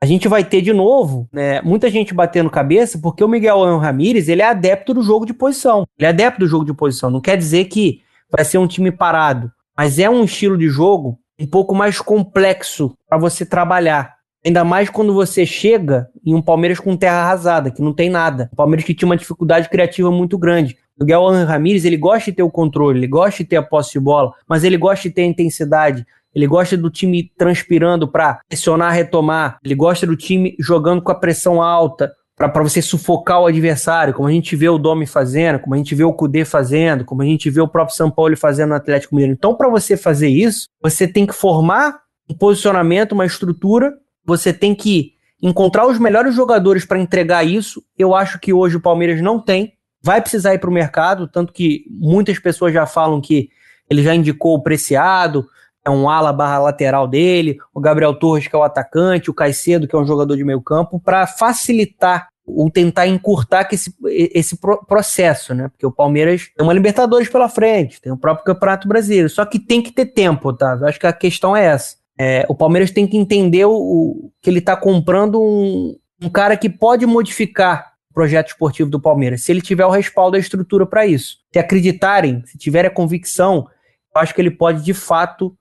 [0.00, 4.28] a gente vai ter de novo, né, muita gente batendo cabeça, porque o Miguel Ramírez,
[4.28, 5.86] ele é adepto do jogo de posição.
[5.98, 7.10] Ele é adepto do jogo de posição.
[7.10, 11.18] Não quer dizer que vai ser um time parado, mas é um estilo de jogo
[11.40, 14.18] um pouco mais complexo para você trabalhar.
[14.44, 18.48] Ainda mais quando você chega em um Palmeiras com terra arrasada, que não tem nada.
[18.52, 20.76] Um Palmeiras que tinha uma dificuldade criativa muito grande.
[20.96, 23.92] O Miguel Ramírez, ele gosta de ter o controle, ele gosta de ter a posse
[23.92, 28.40] de bola, mas ele gosta de ter a intensidade, ele gosta do time transpirando para
[28.48, 29.58] pressionar, retomar.
[29.64, 34.28] Ele gosta do time jogando com a pressão alta para você sufocar o adversário, como
[34.28, 37.24] a gente vê o Domi fazendo, como a gente vê o Kudê fazendo, como a
[37.24, 39.36] gente vê o próprio São Paulo fazendo no Atlético Mineiro.
[39.36, 41.98] Então, para você fazer isso, você tem que formar
[42.30, 43.92] um posicionamento, uma estrutura,
[44.24, 47.82] você tem que encontrar os melhores jogadores para entregar isso.
[47.98, 49.72] Eu acho que hoje o Palmeiras não tem.
[50.00, 53.48] Vai precisar ir para o mercado, tanto que muitas pessoas já falam que
[53.90, 55.44] ele já indicou o Preciado,
[55.84, 59.88] é um ala barra lateral dele, o Gabriel Torres, que é o atacante, o Caicedo,
[59.88, 65.54] que é um jogador de meio campo, para facilitar ou tentar encurtar esse, esse processo,
[65.54, 65.68] né?
[65.68, 69.58] Porque o Palmeiras tem uma Libertadores pela frente, tem o próprio Campeonato Brasileiro, só que
[69.58, 70.86] tem que ter tempo, Otávio.
[70.86, 71.96] Acho que a questão é essa.
[72.18, 76.56] É, o Palmeiras tem que entender o, o que ele está comprando um, um cara
[76.56, 80.84] que pode modificar o projeto esportivo do Palmeiras, se ele tiver o respaldo da estrutura
[80.84, 81.36] para isso.
[81.52, 83.68] Se acreditarem, se tiver a convicção,
[84.14, 85.56] eu acho que ele pode de fato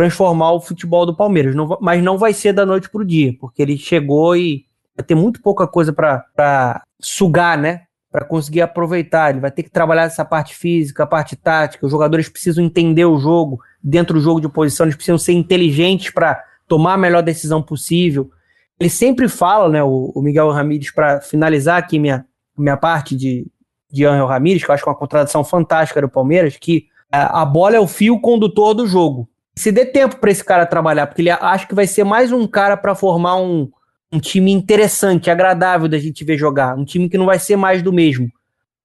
[0.00, 1.54] transformar o futebol do Palmeiras.
[1.54, 4.64] Não, mas não vai ser da noite para o dia, porque ele chegou e
[4.96, 7.82] vai ter muito pouca coisa para sugar, né?
[8.10, 9.28] Para conseguir aproveitar.
[9.28, 11.84] Ele vai ter que trabalhar essa parte física, a parte tática.
[11.84, 16.10] Os jogadores precisam entender o jogo dentro do jogo de posição, eles precisam ser inteligentes
[16.10, 18.30] para tomar a melhor decisão possível.
[18.78, 22.24] Ele sempre fala, né, o, o Miguel Ramírez, para finalizar aqui minha,
[22.56, 23.46] minha parte de,
[23.90, 27.42] de Angel Ramírez, que eu acho que é uma contradição fantástica do Palmeiras, que a,
[27.42, 29.28] a bola é o fio condutor do jogo
[29.60, 32.46] se dê tempo para esse cara trabalhar, porque ele acha que vai ser mais um
[32.46, 33.70] cara para formar um,
[34.10, 37.82] um time interessante, agradável da gente ver jogar, um time que não vai ser mais
[37.82, 38.26] do mesmo,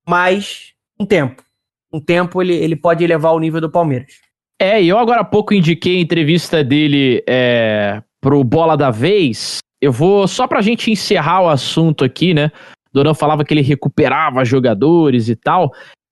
[0.06, 1.42] mas um tempo.
[1.94, 4.16] Um tempo ele, ele pode elevar o nível do Palmeiras.
[4.60, 9.60] É, e eu agora há pouco indiquei a entrevista dele é, pro Bola da Vez.
[9.82, 12.52] Eu vou, só pra gente encerrar o assunto aqui, né?
[12.92, 15.72] Doran falava que ele recuperava jogadores e tal.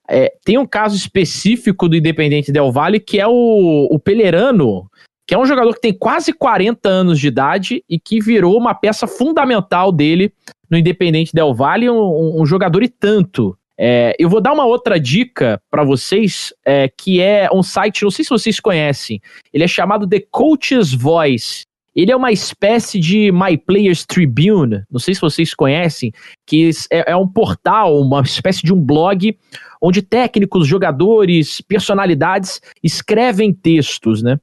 [0.09, 4.89] É, tem um caso específico do Independente Del Valle que é o, o Pelerano,
[5.25, 8.73] que é um jogador que tem quase 40 anos de idade e que virou uma
[8.73, 10.33] peça fundamental dele
[10.69, 13.57] no Independente Del Valle, um, um jogador e tanto.
[13.77, 18.11] É, eu vou dar uma outra dica para vocês, é, que é um site, não
[18.11, 19.19] sei se vocês conhecem,
[19.51, 21.63] ele é chamado The Coach's Voice.
[21.95, 26.11] Ele é uma espécie de My Players Tribune, não sei se vocês conhecem,
[26.45, 29.37] que é, é um portal, uma espécie de um blog
[29.81, 34.39] onde técnicos, jogadores, personalidades escrevem textos, né?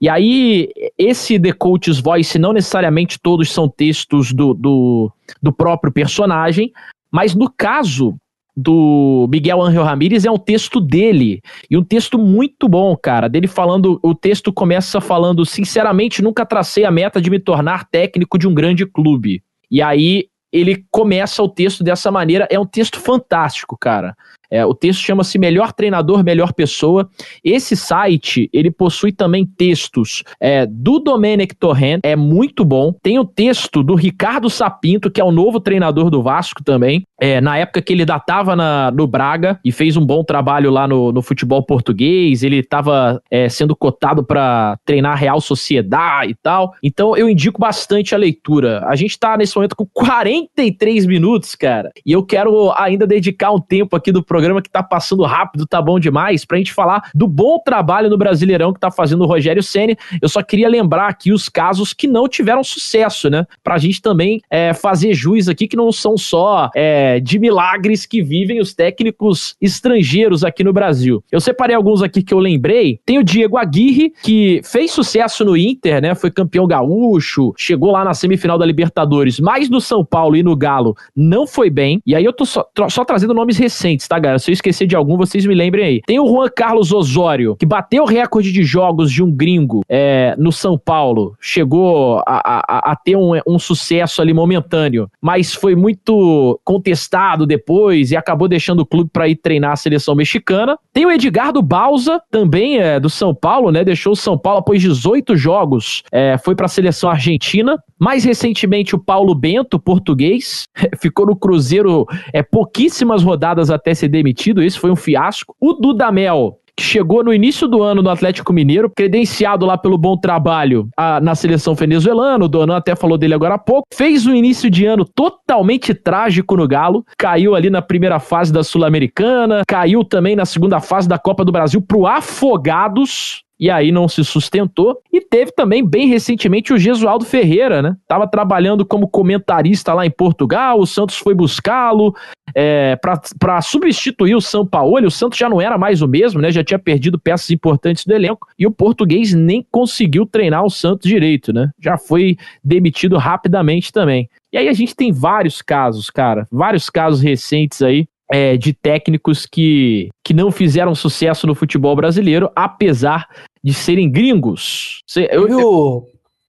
[0.00, 5.92] E aí, esse The Coach's Voice, não necessariamente todos são textos do, do, do próprio
[5.92, 6.72] personagem,
[7.10, 8.16] mas no caso
[8.56, 11.42] do Miguel Angel Ramírez é um texto dele.
[11.70, 13.28] E um texto muito bom, cara.
[13.28, 14.00] Dele falando.
[14.02, 18.54] O texto começa falando: sinceramente, nunca tracei a meta de me tornar técnico de um
[18.54, 19.42] grande clube.
[19.70, 22.48] E aí ele começa o texto dessa maneira.
[22.50, 24.16] É um texto fantástico, cara.
[24.50, 27.08] É, o texto chama-se Melhor Treinador, Melhor Pessoa.
[27.44, 32.92] Esse site, ele possui também textos é, do Domenech Torrent, é muito bom.
[32.92, 37.04] Tem o texto do Ricardo Sapinto, que é o novo treinador do Vasco também.
[37.20, 38.56] É, na época que ele ainda estava
[38.90, 43.48] no Braga e fez um bom trabalho lá no, no futebol português, ele estava é,
[43.48, 46.74] sendo cotado para treinar Real Sociedade e tal.
[46.82, 48.84] Então eu indico bastante a leitura.
[48.86, 53.60] A gente está nesse momento com 43 minutos, cara, e eu quero ainda dedicar um
[53.60, 57.10] tempo aqui do programa programa que tá passando rápido, tá bom demais, pra gente falar
[57.14, 59.96] do bom trabalho no Brasileirão que tá fazendo o Rogério Ceni.
[60.20, 63.46] Eu só queria lembrar aqui os casos que não tiveram sucesso, né?
[63.64, 68.22] Pra gente também é, fazer juiz aqui que não são só é, de milagres que
[68.22, 71.24] vivem os técnicos estrangeiros aqui no Brasil.
[71.32, 73.00] Eu separei alguns aqui que eu lembrei.
[73.06, 76.14] Tem o Diego Aguirre, que fez sucesso no Inter, né?
[76.14, 80.54] Foi campeão gaúcho, chegou lá na semifinal da Libertadores, mas no São Paulo e no
[80.54, 82.02] Galo não foi bem.
[82.04, 84.38] E aí eu tô só, só trazendo nomes recentes, tá, galera.
[84.38, 86.00] Se eu esquecer de algum, vocês me lembrem aí.
[86.06, 90.34] Tem o Juan Carlos Osório, que bateu o recorde de jogos de um gringo é,
[90.38, 91.36] no São Paulo.
[91.40, 98.10] Chegou a, a, a ter um, um, sucesso ali momentâneo, mas foi muito contestado depois
[98.10, 100.78] e acabou deixando o clube para ir treinar a seleção mexicana.
[100.92, 103.84] Tem o Edgardo Balsa, também é do São Paulo, né?
[103.84, 107.78] Deixou o São Paulo após 18 jogos, é, foi para a seleção argentina.
[107.98, 110.64] Mais recentemente, o Paulo Bento, português,
[111.00, 114.62] ficou no Cruzeiro é, pouquíssimas rodadas até ser demitido.
[114.62, 115.54] Esse foi um fiasco.
[115.60, 120.16] O Dudamel, que chegou no início do ano no Atlético Mineiro, credenciado lá pelo bom
[120.16, 124.34] trabalho a, na seleção venezuelana, o Donan até falou dele agora há pouco, fez um
[124.34, 130.04] início de ano totalmente trágico no Galo, caiu ali na primeira fase da Sul-Americana, caiu
[130.04, 135.00] também na segunda fase da Copa do Brasil pro Afogados, e aí não se sustentou.
[135.12, 137.96] E teve também, bem recentemente, o Gesualdo Ferreira, né?
[138.06, 142.14] Tava trabalhando como comentarista lá em Portugal, o Santos foi buscá-lo
[142.54, 142.96] é,
[143.38, 145.06] para substituir o São Paulo.
[145.06, 146.50] O Santos já não era mais o mesmo, né?
[146.50, 148.46] Já tinha perdido peças importantes do elenco.
[148.58, 151.70] E o português nem conseguiu treinar o Santos direito, né?
[151.80, 154.28] Já foi demitido rapidamente também.
[154.52, 159.46] E aí a gente tem vários casos, cara, vários casos recentes aí é, de técnicos
[159.46, 163.28] que, que não fizeram sucesso no futebol brasileiro, apesar
[163.62, 165.02] de serem gringos.
[165.30, 166.08] Eu, eu,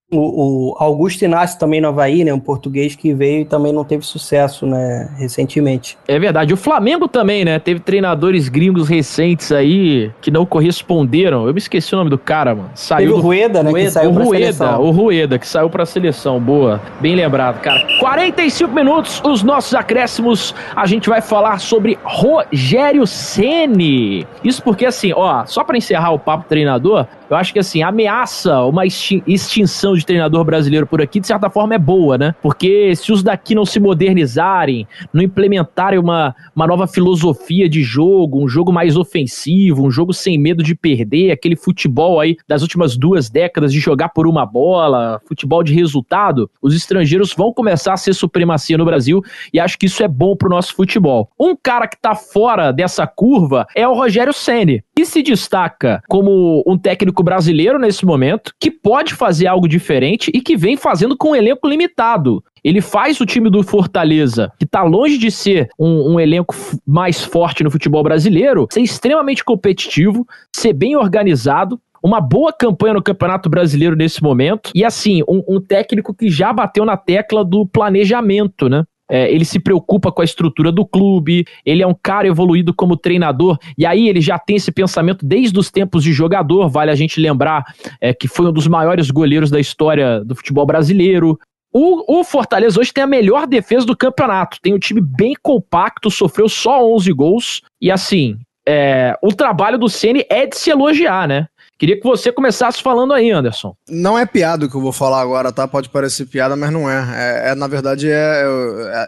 [0.09, 2.33] o, o, Augusto Inácio também no Havaí, né?
[2.33, 5.13] Um português que veio e também não teve sucesso, né?
[5.17, 5.97] Recentemente.
[6.07, 6.53] É verdade.
[6.53, 7.59] O Flamengo também, né?
[7.59, 11.45] Teve treinadores gringos recentes aí que não corresponderam.
[11.45, 12.69] Eu me esqueci o nome do cara, mano.
[12.73, 13.69] Saiu teve o Rueda, né?
[13.69, 14.81] Rueda, que saiu o Rueda, seleção.
[14.81, 16.39] O Rueda, que saiu pra seleção.
[16.39, 16.81] Boa.
[17.01, 17.85] Bem lembrado, cara.
[17.99, 20.55] 45 minutos, os nossos acréscimos.
[20.73, 24.25] A gente vai falar sobre Rogério Ceni.
[24.41, 28.61] Isso porque, assim, ó, só pra encerrar o papo treinador, eu acho que, assim, ameaça
[28.61, 32.35] uma extinção de treinador brasileiro por aqui, de certa forma, é boa, né?
[32.41, 38.43] Porque se os daqui não se modernizarem, não implementarem uma, uma nova filosofia de jogo,
[38.43, 42.97] um jogo mais ofensivo, um jogo sem medo de perder, aquele futebol aí das últimas
[42.97, 47.97] duas décadas de jogar por uma bola, futebol de resultado, os estrangeiros vão começar a
[47.97, 49.21] ser supremacia no Brasil
[49.53, 51.29] e acho que isso é bom pro nosso futebol.
[51.39, 56.63] Um cara que tá fora dessa curva é o Rogério Ceni, que se destaca como
[56.65, 61.29] um técnico brasileiro nesse momento, que pode fazer algo diferente e que vem fazendo com
[61.29, 62.43] um elenco limitado.
[62.63, 67.23] Ele faz o time do Fortaleza, que está longe de ser um, um elenco mais
[67.23, 73.51] forte no futebol brasileiro, ser extremamente competitivo, ser bem organizado, uma boa campanha no Campeonato
[73.51, 74.71] Brasileiro nesse momento.
[74.73, 78.83] E assim, um, um técnico que já bateu na tecla do planejamento, né?
[79.09, 82.97] É, ele se preocupa com a estrutura do clube, ele é um cara evoluído como
[82.97, 86.69] treinador, e aí ele já tem esse pensamento desde os tempos de jogador.
[86.69, 87.63] Vale a gente lembrar
[88.01, 91.39] é, que foi um dos maiores goleiros da história do futebol brasileiro.
[91.71, 94.57] O, o, Fortaleza hoje tem a melhor defesa do campeonato.
[94.61, 97.61] Tem um time bem compacto, sofreu só 11 gols.
[97.81, 98.37] E assim,
[98.67, 101.47] é, o trabalho do Ceni é de se elogiar, né?
[101.77, 103.75] Queria que você começasse falando aí, Anderson.
[103.87, 105.67] Não é piada o que eu vou falar agora, tá?
[105.67, 107.05] Pode parecer piada, mas não é.
[107.15, 108.43] É, é na verdade, é,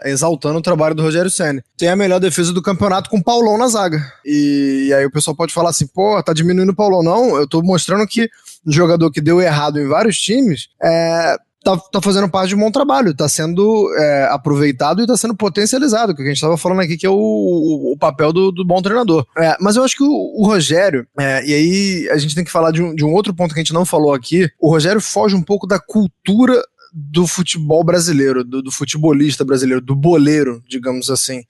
[0.04, 1.62] é, exaltando o trabalho do Rogério Senna.
[1.76, 4.00] Tem a melhor defesa do campeonato com o Paulão na zaga.
[4.24, 7.02] E, e aí o pessoal pode falar assim, pô, tá diminuindo o Paulão.
[7.02, 8.28] Não, eu tô mostrando que
[8.64, 12.60] um jogador que deu errado em vários times, é, tá, tá fazendo parte de um
[12.60, 16.80] bom trabalho, tá sendo é, aproveitado e tá sendo potencializado, que a gente tava falando
[16.80, 19.26] aqui que é o, o, o papel do, do, bom treinador.
[19.36, 22.50] É, mas eu acho que o, o Rogério, é, e aí a gente tem que
[22.50, 25.00] falar de um, de um outro ponto que a gente não falou aqui, o Rogério
[25.00, 26.60] foge um pouco da cultura
[26.92, 31.44] do futebol brasileiro, do, do futebolista brasileiro, do boleiro, digamos assim.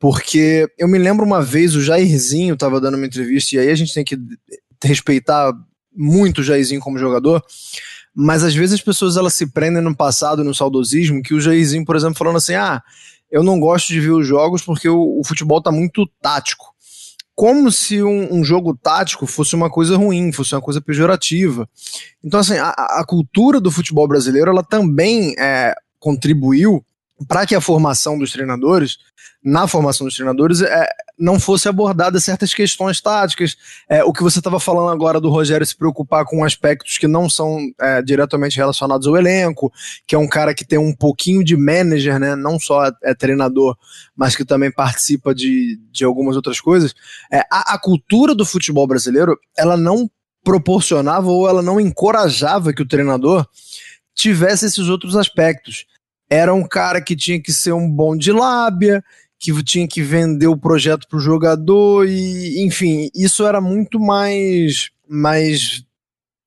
[0.00, 3.74] Porque eu me lembro uma vez o Jairzinho tava dando uma entrevista, e aí a
[3.74, 4.18] gente tem que
[4.82, 5.52] respeitar
[5.94, 7.40] muito o Jairzinho como jogador,
[8.14, 11.84] mas às vezes as pessoas elas se prendem no passado, no saudosismo, que o Jairzinho,
[11.84, 12.82] por exemplo, falando assim: ah,
[13.30, 16.72] eu não gosto de ver os jogos porque o, o futebol tá muito tático.
[17.34, 21.66] Como se um, um, jogo tático fosse uma coisa ruim, fosse uma coisa pejorativa.
[22.22, 26.84] Então, assim, a, a cultura do futebol brasileiro ela também é, contribuiu
[27.26, 28.98] para que a formação dos treinadores,
[29.42, 33.56] na formação dos treinadores, é, não fosse abordada certas questões táticas.
[33.88, 37.28] É, o que você estava falando agora do Rogério se preocupar com aspectos que não
[37.28, 39.72] são é, diretamente relacionados ao elenco,
[40.06, 42.34] que é um cara que tem um pouquinho de manager, né?
[42.34, 43.76] Não só é treinador,
[44.16, 46.94] mas que também participa de, de algumas outras coisas.
[47.30, 50.10] É, a, a cultura do futebol brasileiro, ela não
[50.44, 53.46] proporcionava ou ela não encorajava que o treinador
[54.14, 55.86] tivesse esses outros aspectos
[56.32, 59.04] era um cara que tinha que ser um bom de lábia,
[59.38, 64.90] que tinha que vender o projeto para o jogador e, enfim, isso era muito mais
[65.06, 65.84] mais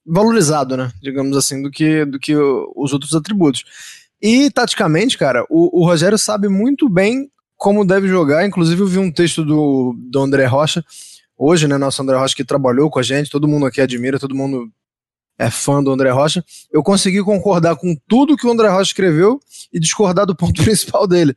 [0.04, 3.64] valorizado, né, digamos assim, do que do que os outros atributos.
[4.20, 8.44] E taticamente, cara, o, o Rogério sabe muito bem como deve jogar.
[8.46, 10.84] Inclusive, eu vi um texto do, do André Rocha
[11.38, 14.34] hoje, né, nosso André Rocha que trabalhou com a gente, todo mundo aqui admira, todo
[14.34, 14.68] mundo
[15.38, 19.40] é fã do André Rocha, eu consegui concordar com tudo que o André Rocha escreveu
[19.72, 21.36] e discordar do ponto principal dele,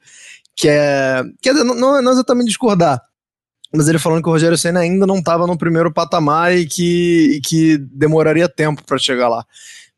[0.57, 3.03] que é, quer dizer, não, não exatamente discordar,
[3.73, 7.37] mas ele falando que o Rogério Senna ainda não estava no primeiro patamar e que,
[7.37, 9.45] e que demoraria tempo para chegar lá.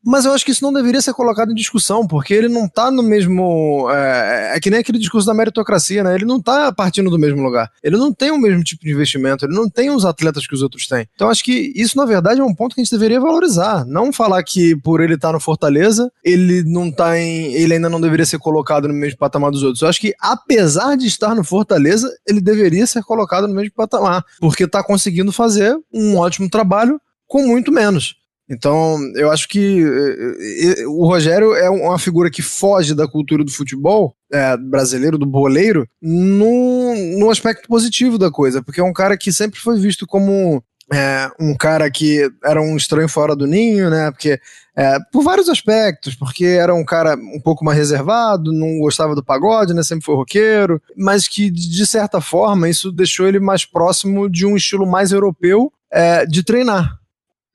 [0.03, 2.89] Mas eu acho que isso não deveria ser colocado em discussão, porque ele não tá
[2.89, 3.87] no mesmo.
[3.91, 6.15] É, é que nem aquele discurso da meritocracia, né?
[6.15, 7.69] Ele não tá partindo do mesmo lugar.
[7.83, 10.61] Ele não tem o mesmo tipo de investimento, ele não tem os atletas que os
[10.61, 11.07] outros têm.
[11.13, 13.85] Então acho que isso, na verdade, é um ponto que a gente deveria valorizar.
[13.85, 17.53] Não falar que por ele estar tá no Fortaleza, ele não tá em.
[17.53, 19.81] ele ainda não deveria ser colocado no mesmo patamar dos outros.
[19.81, 24.25] Eu acho que, apesar de estar no Fortaleza, ele deveria ser colocado no mesmo patamar.
[24.39, 28.20] Porque tá conseguindo fazer um ótimo trabalho com muito menos.
[28.51, 33.45] Então, eu acho que eh, eh, o Rogério é uma figura que foge da cultura
[33.45, 39.17] do futebol é, brasileiro, do boleiro, no aspecto positivo da coisa, porque é um cara
[39.17, 43.89] que sempre foi visto como é, um cara que era um estranho fora do ninho,
[43.89, 44.11] né?
[44.11, 44.37] Porque
[44.75, 49.23] é, por vários aspectos, porque era um cara um pouco mais reservado, não gostava do
[49.23, 49.81] pagode, né?
[49.81, 54.57] Sempre foi roqueiro, mas que de certa forma isso deixou ele mais próximo de um
[54.57, 57.00] estilo mais europeu é, de treinar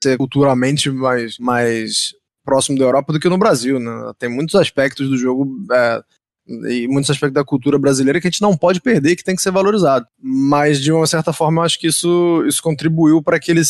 [0.07, 3.91] ser culturalmente mais, mais próximo da Europa do que no Brasil, né?
[4.17, 6.01] Tem muitos aspectos do jogo é,
[6.47, 9.41] e muitos aspectos da cultura brasileira que a gente não pode perder, que tem que
[9.41, 10.05] ser valorizado.
[10.21, 13.61] Mas, de uma certa forma, eu acho que isso, isso contribuiu para que ele,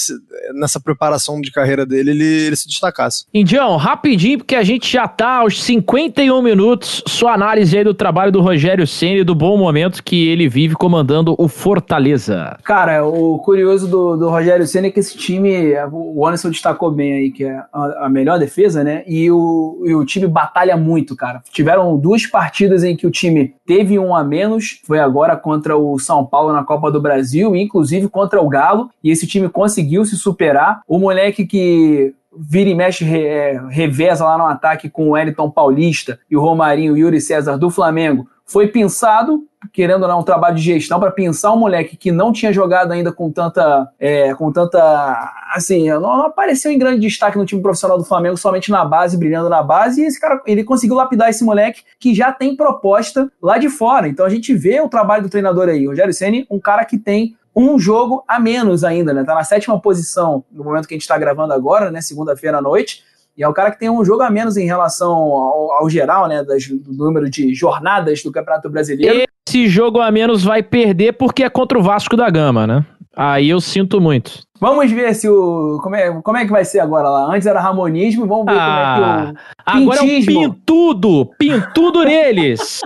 [0.53, 3.25] nessa preparação de carreira dele, ele, ele se destacasse.
[3.33, 8.31] Indião, rapidinho, porque a gente já tá aos 51 minutos, sua análise aí do trabalho
[8.31, 12.57] do Rogério Senna e do bom momento que ele vive comandando o Fortaleza.
[12.63, 17.13] Cara, o curioso do, do Rogério Senna é que esse time, o Anderson destacou bem
[17.13, 19.03] aí, que é a, a melhor defesa, né?
[19.07, 21.41] E o, e o time batalha muito, cara.
[21.51, 25.77] Tiveram duas partidas partidas em que o time teve um a menos, foi agora contra
[25.77, 30.03] o São Paulo na Copa do Brasil, inclusive contra o Galo, e esse time conseguiu
[30.05, 30.81] se superar.
[30.87, 36.19] O moleque que vira e mexe, é, reveza lá no ataque com o Wellington Paulista
[36.29, 39.43] e o Romarinho e o Yuri César do Flamengo, foi pensado,
[39.73, 42.93] querendo ou não, um trabalho de gestão para pensar um moleque que não tinha jogado
[42.93, 47.61] ainda com tanta, é, com tanta, assim, não, não, apareceu em grande destaque no time
[47.61, 51.29] profissional do Flamengo, somente na base, brilhando na base, e esse cara, ele conseguiu lapidar
[51.29, 54.07] esse moleque que já tem proposta lá de fora.
[54.07, 57.35] Então a gente vê o trabalho do treinador aí, Rogério Ceni, um cara que tem
[57.53, 59.23] um jogo a menos ainda, né?
[59.23, 62.01] Tá na sétima posição no momento que a gente está gravando agora, né?
[62.01, 63.03] Segunda-feira à noite.
[63.37, 66.27] E é o cara que tem um jogo a menos em relação ao, ao geral,
[66.27, 66.43] né?
[66.43, 69.25] Das, do número de jornadas do Campeonato Brasileiro.
[69.47, 72.83] Esse jogo a menos vai perder porque é contra o Vasco da Gama, né?
[73.15, 74.41] Aí eu sinto muito.
[74.59, 75.79] Vamos ver se o.
[75.81, 77.33] Como é, como é que vai ser agora lá?
[77.33, 79.83] Antes era ramonismo, vamos ver ah, como é que o.
[79.83, 80.31] Agora pintismo.
[80.43, 81.29] é o pintudo!
[81.37, 82.81] Pintudo neles!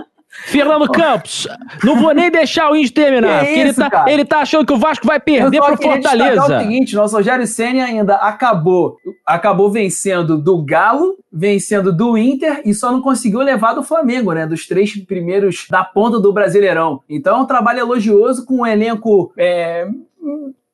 [0.46, 1.46] Fernando Campos,
[1.82, 4.78] não vou nem deixar o Índio terminar, porque ele, tá, ele tá achando que o
[4.78, 6.42] Vasco vai perder pro Fortaleza.
[6.42, 12.74] o seguinte, nosso Rogério Senna ainda acabou, acabou vencendo do Galo, vencendo do Inter e
[12.74, 14.46] só não conseguiu levar do Flamengo, né?
[14.46, 17.00] Dos três primeiros da ponta do Brasileirão.
[17.08, 19.88] Então é um trabalho elogioso com um elenco é,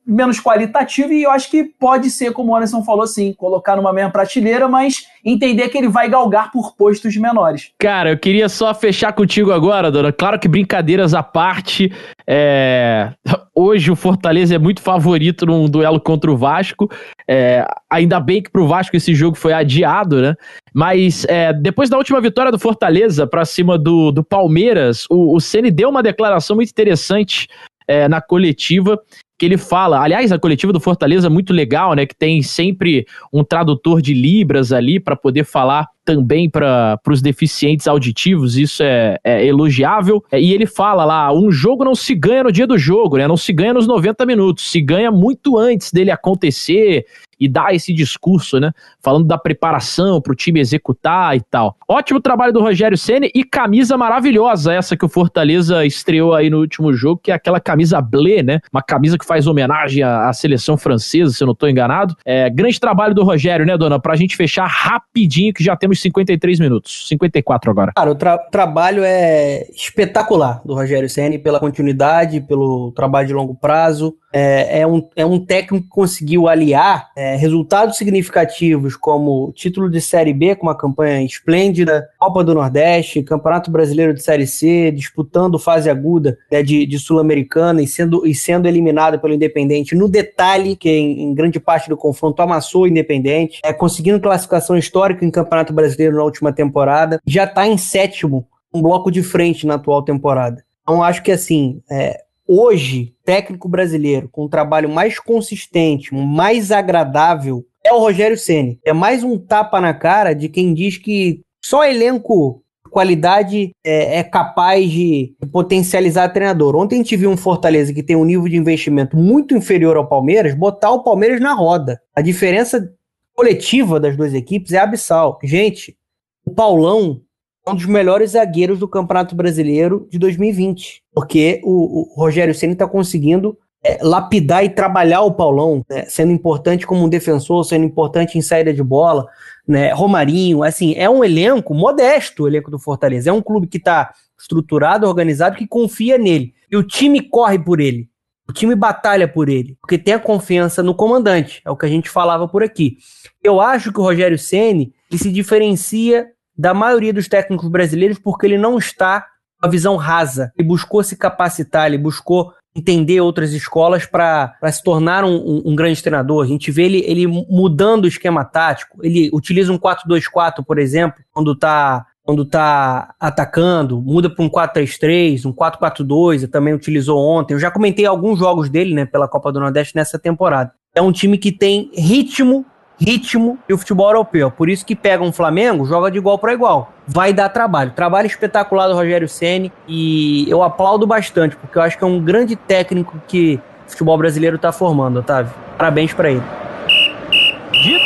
[0.08, 3.92] menos qualitativo e eu acho que pode ser, como o Anderson falou, sim, colocar numa
[3.92, 7.72] mesma prateleira, mas entender que ele vai galgar por postos menores.
[7.78, 10.10] Cara, eu queria só fechar contigo agora, dona.
[10.10, 11.92] Claro que brincadeiras à parte,
[12.26, 13.12] é...
[13.54, 16.90] hoje o Fortaleza é muito favorito num duelo contra o Vasco.
[17.28, 17.66] É...
[17.90, 20.34] Ainda bem que pro Vasco esse jogo foi adiado, né?
[20.72, 21.52] Mas é...
[21.52, 25.90] depois da última vitória do Fortaleza para cima do, do Palmeiras, o, o Ceni deu
[25.90, 27.46] uma declaração muito interessante
[27.86, 28.98] é, na coletiva
[29.38, 30.02] que ele fala.
[30.02, 32.04] Aliás, a coletiva do Fortaleza é muito legal, né?
[32.04, 37.86] Que tem sempre um tradutor de Libras ali para poder falar também para os deficientes
[37.86, 40.24] auditivos, isso é, é elogiável.
[40.32, 43.28] É, e ele fala lá: um jogo não se ganha no dia do jogo, né?
[43.28, 47.04] Não se ganha nos 90 minutos, se ganha muito antes dele acontecer
[47.38, 48.72] e dar esse discurso, né?
[49.00, 51.76] Falando da preparação para o time executar e tal.
[51.86, 56.58] Ótimo trabalho do Rogério Ceni e camisa maravilhosa essa que o Fortaleza estreou aí no
[56.58, 58.60] último jogo, que é aquela camisa blé, né?
[58.72, 62.16] Uma camisa que faz homenagem à, à seleção francesa, se eu não estou enganado.
[62.24, 64.00] É, grande trabalho do Rogério, né, dona?
[64.00, 67.92] Para a gente fechar rapidinho, que já temos 53 minutos, 54 agora.
[67.94, 73.54] Cara, o tra trabalho é espetacular do Rogério Ceni pela continuidade, pelo trabalho de longo
[73.54, 74.16] prazo.
[74.32, 80.00] É, é, um, é um técnico que conseguiu aliar é, resultados significativos como título de
[80.00, 85.58] Série B com uma campanha esplêndida, Copa do Nordeste, Campeonato Brasileiro de Série C, disputando
[85.58, 90.76] fase aguda né, de, de Sul-Americana e sendo, e sendo eliminado pelo Independente no detalhe,
[90.76, 95.30] que em, em, grande parte do confronto amassou o Independente, é, conseguindo classificação histórica em
[95.30, 100.02] Campeonato Brasileiro na última temporada, já está em sétimo, um bloco de frente na atual
[100.02, 100.62] temporada.
[100.82, 102.18] Então acho que assim, é,
[102.48, 108.80] hoje, técnico brasileiro com um trabalho mais consistente, mais agradável, é o Rogério Ceni.
[108.84, 114.24] É mais um tapa na cara de quem diz que só elenco qualidade é, é,
[114.24, 116.74] capaz de potencializar treinador.
[116.74, 120.08] Ontem a gente viu um Fortaleza que tem um nível de investimento muito inferior ao
[120.08, 122.00] Palmeiras, botar o Palmeiras na roda.
[122.16, 122.92] A diferença
[123.34, 125.38] coletiva das duas equipes é abissal.
[125.44, 125.96] Gente,
[126.44, 127.20] o Paulão
[127.68, 132.86] um dos melhores zagueiros do Campeonato Brasileiro de 2020, porque o, o Rogério Ceni está
[132.86, 138.36] conseguindo é, lapidar e trabalhar o Paulão, né, sendo importante como um defensor, sendo importante
[138.36, 139.26] em saída de bola,
[139.66, 143.78] né, Romarinho, assim, é um elenco modesto, o elenco do Fortaleza, é um clube que
[143.78, 148.08] está estruturado, organizado, que confia nele, e o time corre por ele,
[148.48, 151.88] o time batalha por ele, porque tem a confiança no comandante, é o que a
[151.88, 152.96] gente falava por aqui.
[153.42, 156.26] Eu acho que o Rogério Ceni ele se diferencia
[156.58, 159.20] da maioria dos técnicos brasileiros porque ele não está
[159.60, 160.52] com a visão rasa.
[160.58, 165.76] Ele buscou se capacitar, ele buscou entender outras escolas para se tornar um, um, um,
[165.76, 166.44] grande treinador.
[166.44, 168.98] A gente vê ele, ele mudando o esquema tático.
[169.02, 175.46] Ele utiliza um 4-2-4, por exemplo, quando está quando tá atacando, muda para um 4-3-3,
[175.46, 177.54] um 4-4-2, também utilizou ontem.
[177.54, 180.70] Eu já comentei alguns jogos dele, né, pela Copa do Nordeste nessa temporada.
[180.94, 182.66] É um time que tem ritmo
[183.00, 184.50] ritmo e o futebol europeu.
[184.50, 186.92] Por isso que pega um Flamengo, joga de igual para igual.
[187.06, 187.92] Vai dar trabalho.
[187.92, 192.20] Trabalho espetacular do Rogério Ceni e eu aplaudo bastante, porque eu acho que é um
[192.20, 195.52] grande técnico que o futebol brasileiro está formando, Otávio.
[195.76, 196.42] Parabéns para ele.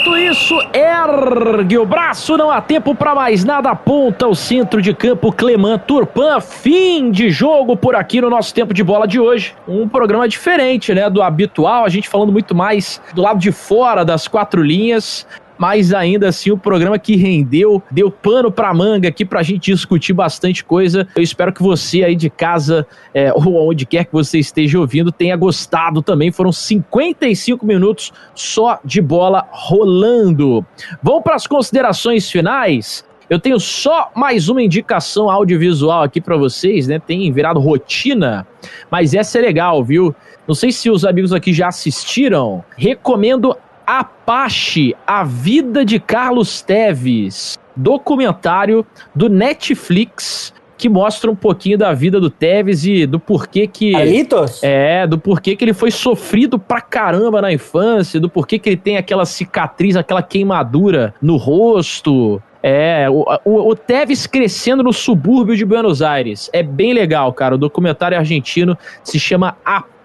[0.02, 3.70] Dito isso, ergue o braço, não há tempo para mais nada.
[3.70, 6.40] Aponta o centro de campo Clemã Turpan.
[6.40, 9.54] Fim de jogo por aqui no nosso tempo de bola de hoje.
[9.66, 11.84] Um programa diferente, né, do habitual.
[11.84, 15.24] A gente falando muito mais do lado de fora das quatro linhas
[15.62, 20.12] mas ainda assim o programa que rendeu, deu pano pra manga aqui pra gente discutir
[20.12, 21.06] bastante coisa.
[21.14, 22.84] Eu espero que você aí de casa,
[23.14, 26.32] é, ou onde quer que você esteja ouvindo, tenha gostado também.
[26.32, 30.66] Foram 55 minutos só de bola rolando.
[31.00, 33.04] Vamos para as considerações finais.
[33.30, 36.98] Eu tenho só mais uma indicação audiovisual aqui para vocês, né?
[36.98, 38.44] Tem virado rotina,
[38.90, 40.12] mas essa é legal, viu?
[40.44, 42.64] Não sei se os amigos aqui já assistiram.
[42.76, 43.56] Recomendo
[43.86, 50.52] Apache, A Vida de Carlos Teves, documentário do Netflix
[50.82, 54.60] que mostra um pouquinho da vida do Teves e do porquê que Alitos?
[54.64, 58.76] é, do porquê que ele foi sofrido pra caramba na infância, do porquê que ele
[58.76, 62.42] tem aquela cicatriz, aquela queimadura no rosto.
[62.60, 66.50] É, o, o, o Tevez crescendo no subúrbio de Buenos Aires.
[66.52, 67.54] É bem legal, cara.
[67.54, 70.01] O documentário argentino se chama Apache,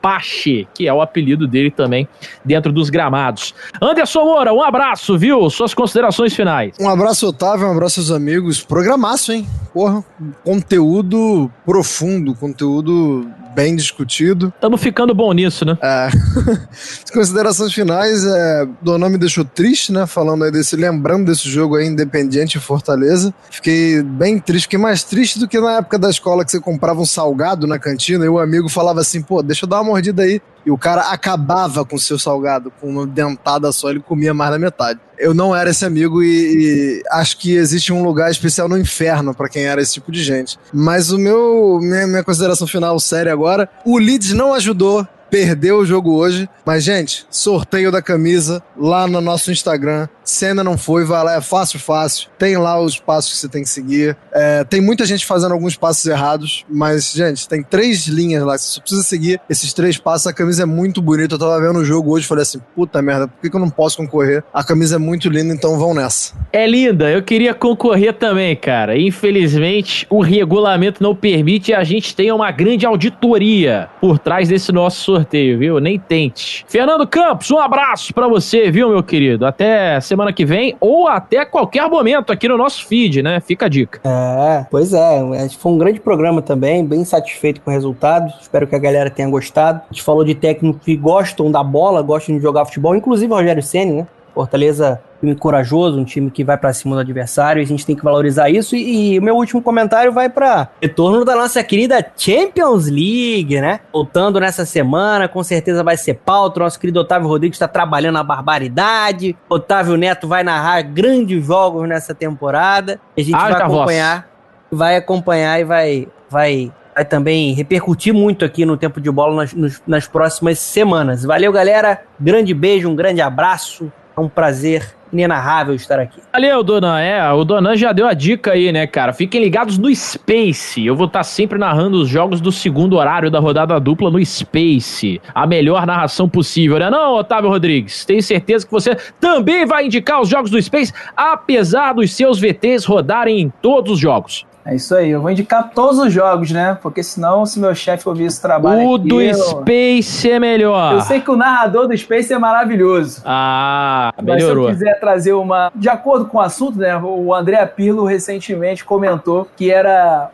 [0.73, 2.07] que é o apelido dele também
[2.43, 3.53] dentro dos gramados.
[3.81, 5.49] Anderson Moura, um abraço, viu?
[5.49, 6.75] Suas considerações finais.
[6.79, 8.63] Um abraço, Otávio, um abraço aos amigos.
[8.63, 9.47] Programaço, hein?
[9.73, 10.03] Porra,
[10.43, 13.27] conteúdo profundo, conteúdo
[13.57, 14.53] bem discutido.
[14.53, 15.75] Estamos ficando bom nisso, né?
[15.81, 16.09] É.
[17.03, 20.05] As considerações finais, é, Donan me deixou triste, né?
[20.05, 23.33] Falando aí desse, lembrando desse jogo aí, Independiente e Fortaleza.
[23.49, 27.01] Fiquei bem triste, fiquei mais triste do que na época da escola que você comprava
[27.01, 30.21] um salgado na cantina e o amigo falava assim, pô, deixa eu dar uma mordida
[30.21, 30.39] aí.
[30.67, 34.51] E o cara acabava com o seu salgado, com uma dentada só, ele comia mais
[34.51, 34.99] da metade.
[35.17, 39.33] Eu não era esse amigo e, e acho que existe um lugar especial no inferno
[39.33, 40.59] para quem era esse tipo de gente.
[40.73, 45.85] Mas o meu minha, minha consideração final séria agora, o Leeds não ajudou perdeu o
[45.85, 46.49] jogo hoje.
[46.65, 50.07] Mas, gente, sorteio da camisa lá no nosso Instagram.
[50.23, 52.29] Se ainda não foi, vai lá, é fácil, fácil.
[52.37, 54.17] Tem lá os passos que você tem que seguir.
[54.33, 58.57] É, tem muita gente fazendo alguns passos errados, mas, gente, tem três linhas lá.
[58.57, 60.27] Você precisa seguir esses três passos.
[60.27, 61.35] A camisa é muito bonita.
[61.35, 63.59] Eu tava vendo o jogo hoje e falei assim: puta merda, por que, que eu
[63.59, 64.43] não posso concorrer?
[64.53, 66.33] A camisa é muito linda, então vão nessa.
[66.51, 68.97] É linda, eu queria concorrer também, cara.
[68.97, 74.71] Infelizmente, o regulamento não permite e a gente tem uma grande auditoria por trás desse
[74.71, 75.79] nosso sorteio, viu?
[75.79, 76.65] Nem tente.
[76.67, 79.45] Fernando Campos, um abraço pra você, viu, meu querido?
[79.45, 83.39] Até semana que vem ou até qualquer momento aqui no nosso feed, né?
[83.39, 83.99] Fica a dica.
[84.03, 85.19] É, pois é.
[85.57, 88.31] Foi um grande programa também, bem satisfeito com o resultado.
[88.39, 89.81] Espero que a galera tenha gostado.
[89.89, 93.35] A gente falou de técnicos que gostam da bola, gostam de jogar futebol, inclusive o
[93.35, 94.07] Rogério Senna, né?
[94.37, 97.95] Fortaleza, time corajoso, um time que vai pra cima do adversário, e a gente tem
[97.95, 98.75] que valorizar isso.
[98.75, 103.79] E, o meu último comentário vai para retorno da nossa querida Champions League, né?
[103.91, 106.59] Voltando nessa semana, com certeza vai ser pauta.
[106.59, 109.35] O nosso querido Otávio Rodrigues está trabalhando a barbaridade.
[109.49, 112.99] Otávio Neto vai narrar grandes jogos nessa temporada.
[113.17, 113.73] E a gente Haja vai voz.
[113.79, 114.29] acompanhar,
[114.71, 119.53] vai acompanhar e vai, vai, vai também repercutir muito aqui no Tempo de Bola nas,
[119.53, 121.23] nos- nas próximas semanas.
[121.23, 122.01] Valeu, galera.
[122.19, 123.91] Grande beijo, um grande abraço.
[124.17, 126.19] É um prazer inenarrável estar aqui.
[126.33, 126.99] Valeu, Donan.
[126.99, 129.13] É, o Donan já deu a dica aí, né, cara?
[129.13, 130.83] Fiquem ligados no Space.
[130.83, 135.21] Eu vou estar sempre narrando os jogos do segundo horário da rodada dupla no Space.
[135.33, 136.89] A melhor narração possível, né?
[136.89, 138.05] Não, Otávio Rodrigues?
[138.05, 142.85] Tenho certeza que você também vai indicar os jogos do Space, apesar dos seus VTs
[142.85, 144.45] rodarem em todos os jogos.
[144.69, 146.77] É isso aí, eu vou indicar todos os jogos, né?
[146.81, 149.33] Porque senão, se meu chefe ouvir esse trabalho O aqui, do eu...
[149.33, 150.93] Space é melhor.
[150.95, 153.21] eu sei que o narrador do Space é maravilhoso.
[153.25, 154.65] Ah, Mas se melhorou.
[154.67, 155.71] eu quiser trazer uma.
[155.73, 156.97] De acordo com o assunto, né?
[157.01, 160.31] O André Pirlo recentemente comentou que era.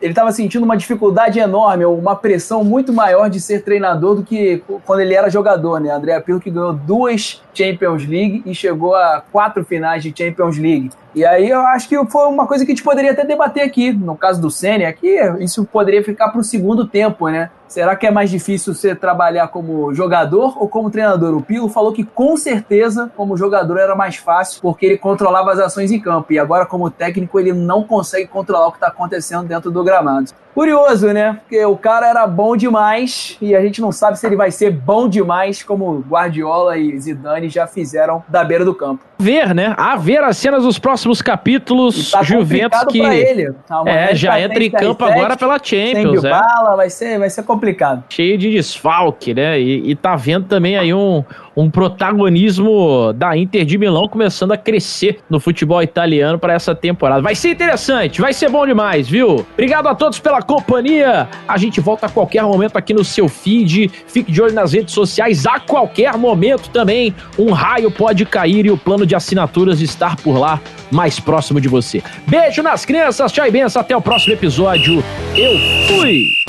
[0.00, 4.62] Ele estava sentindo uma dificuldade enorme, uma pressão muito maior de ser treinador do que
[4.86, 5.90] quando ele era jogador, né?
[5.90, 10.90] André Pirlo que ganhou duas Champions League e chegou a quatro finais de Champions League.
[11.14, 13.92] E aí eu acho que foi uma coisa que a gente poderia até debater aqui.
[13.92, 17.50] No caso do Senna, aqui isso poderia ficar para o segundo tempo, né?
[17.70, 21.36] Será que é mais difícil você trabalhar como jogador ou como treinador?
[21.36, 25.60] O Pilo falou que com certeza como jogador era mais fácil porque ele controlava as
[25.60, 29.46] ações em campo e agora como técnico ele não consegue controlar o que está acontecendo
[29.46, 30.32] dentro do gramado.
[30.54, 31.38] Curioso, né?
[31.42, 34.70] Porque o cara era bom demais e a gente não sabe se ele vai ser
[34.70, 39.04] bom demais como Guardiola e Zidane já fizeram da beira do campo.
[39.18, 39.74] Ver, né?
[39.76, 42.08] A ver as cenas dos próximos capítulos.
[42.08, 43.00] E tá Juventus que.
[43.00, 43.54] ele.
[43.68, 46.30] Amanhã É, já tá entra em campo CR7, agora pela Champions, é.
[46.30, 48.02] bala, vai ser, vai ser complicado.
[48.08, 49.60] cheio de desfalque, né?
[49.60, 51.22] E, e tá vendo também aí um,
[51.56, 57.22] um protagonismo da Inter de Milão começando a crescer no futebol italiano para essa temporada.
[57.22, 59.46] Vai ser interessante, vai ser bom demais, viu?
[59.52, 61.28] Obrigado a todos pela companhia.
[61.46, 63.90] A gente volta a qualquer momento aqui no seu feed.
[64.06, 67.14] Fique de olho nas redes sociais a qualquer momento também.
[67.38, 71.68] Um raio pode cair e o plano de assinaturas estar por lá, mais próximo de
[71.68, 72.02] você.
[72.26, 73.80] Beijo nas crianças, tchau e benção.
[73.80, 75.02] Até o próximo episódio.
[75.36, 75.52] Eu
[75.88, 76.39] fui!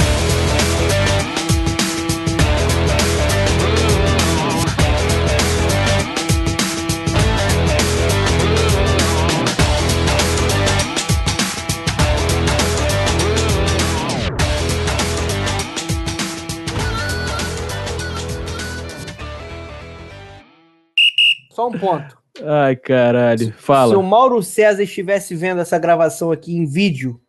[21.72, 22.18] Um ponto.
[22.44, 23.46] Ai, caralho.
[23.46, 24.02] Se o Fala.
[24.02, 27.20] Mauro César estivesse vendo essa gravação aqui em vídeo,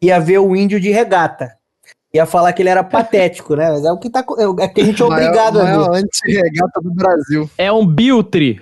[0.00, 1.56] ia ver o índio de regata.
[2.12, 3.70] Ia falar que ele era patético, né?
[3.70, 5.76] Mas é o que, tá, é o que a gente é obrigado maior, a ver.
[5.76, 7.50] maior anti-regata do Brasil.
[7.56, 8.60] É um Biltre.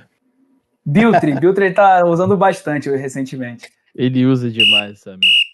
[0.85, 3.71] Biltre, Biltre ele tá usando bastante recentemente.
[3.95, 5.48] Ele usa demais merda.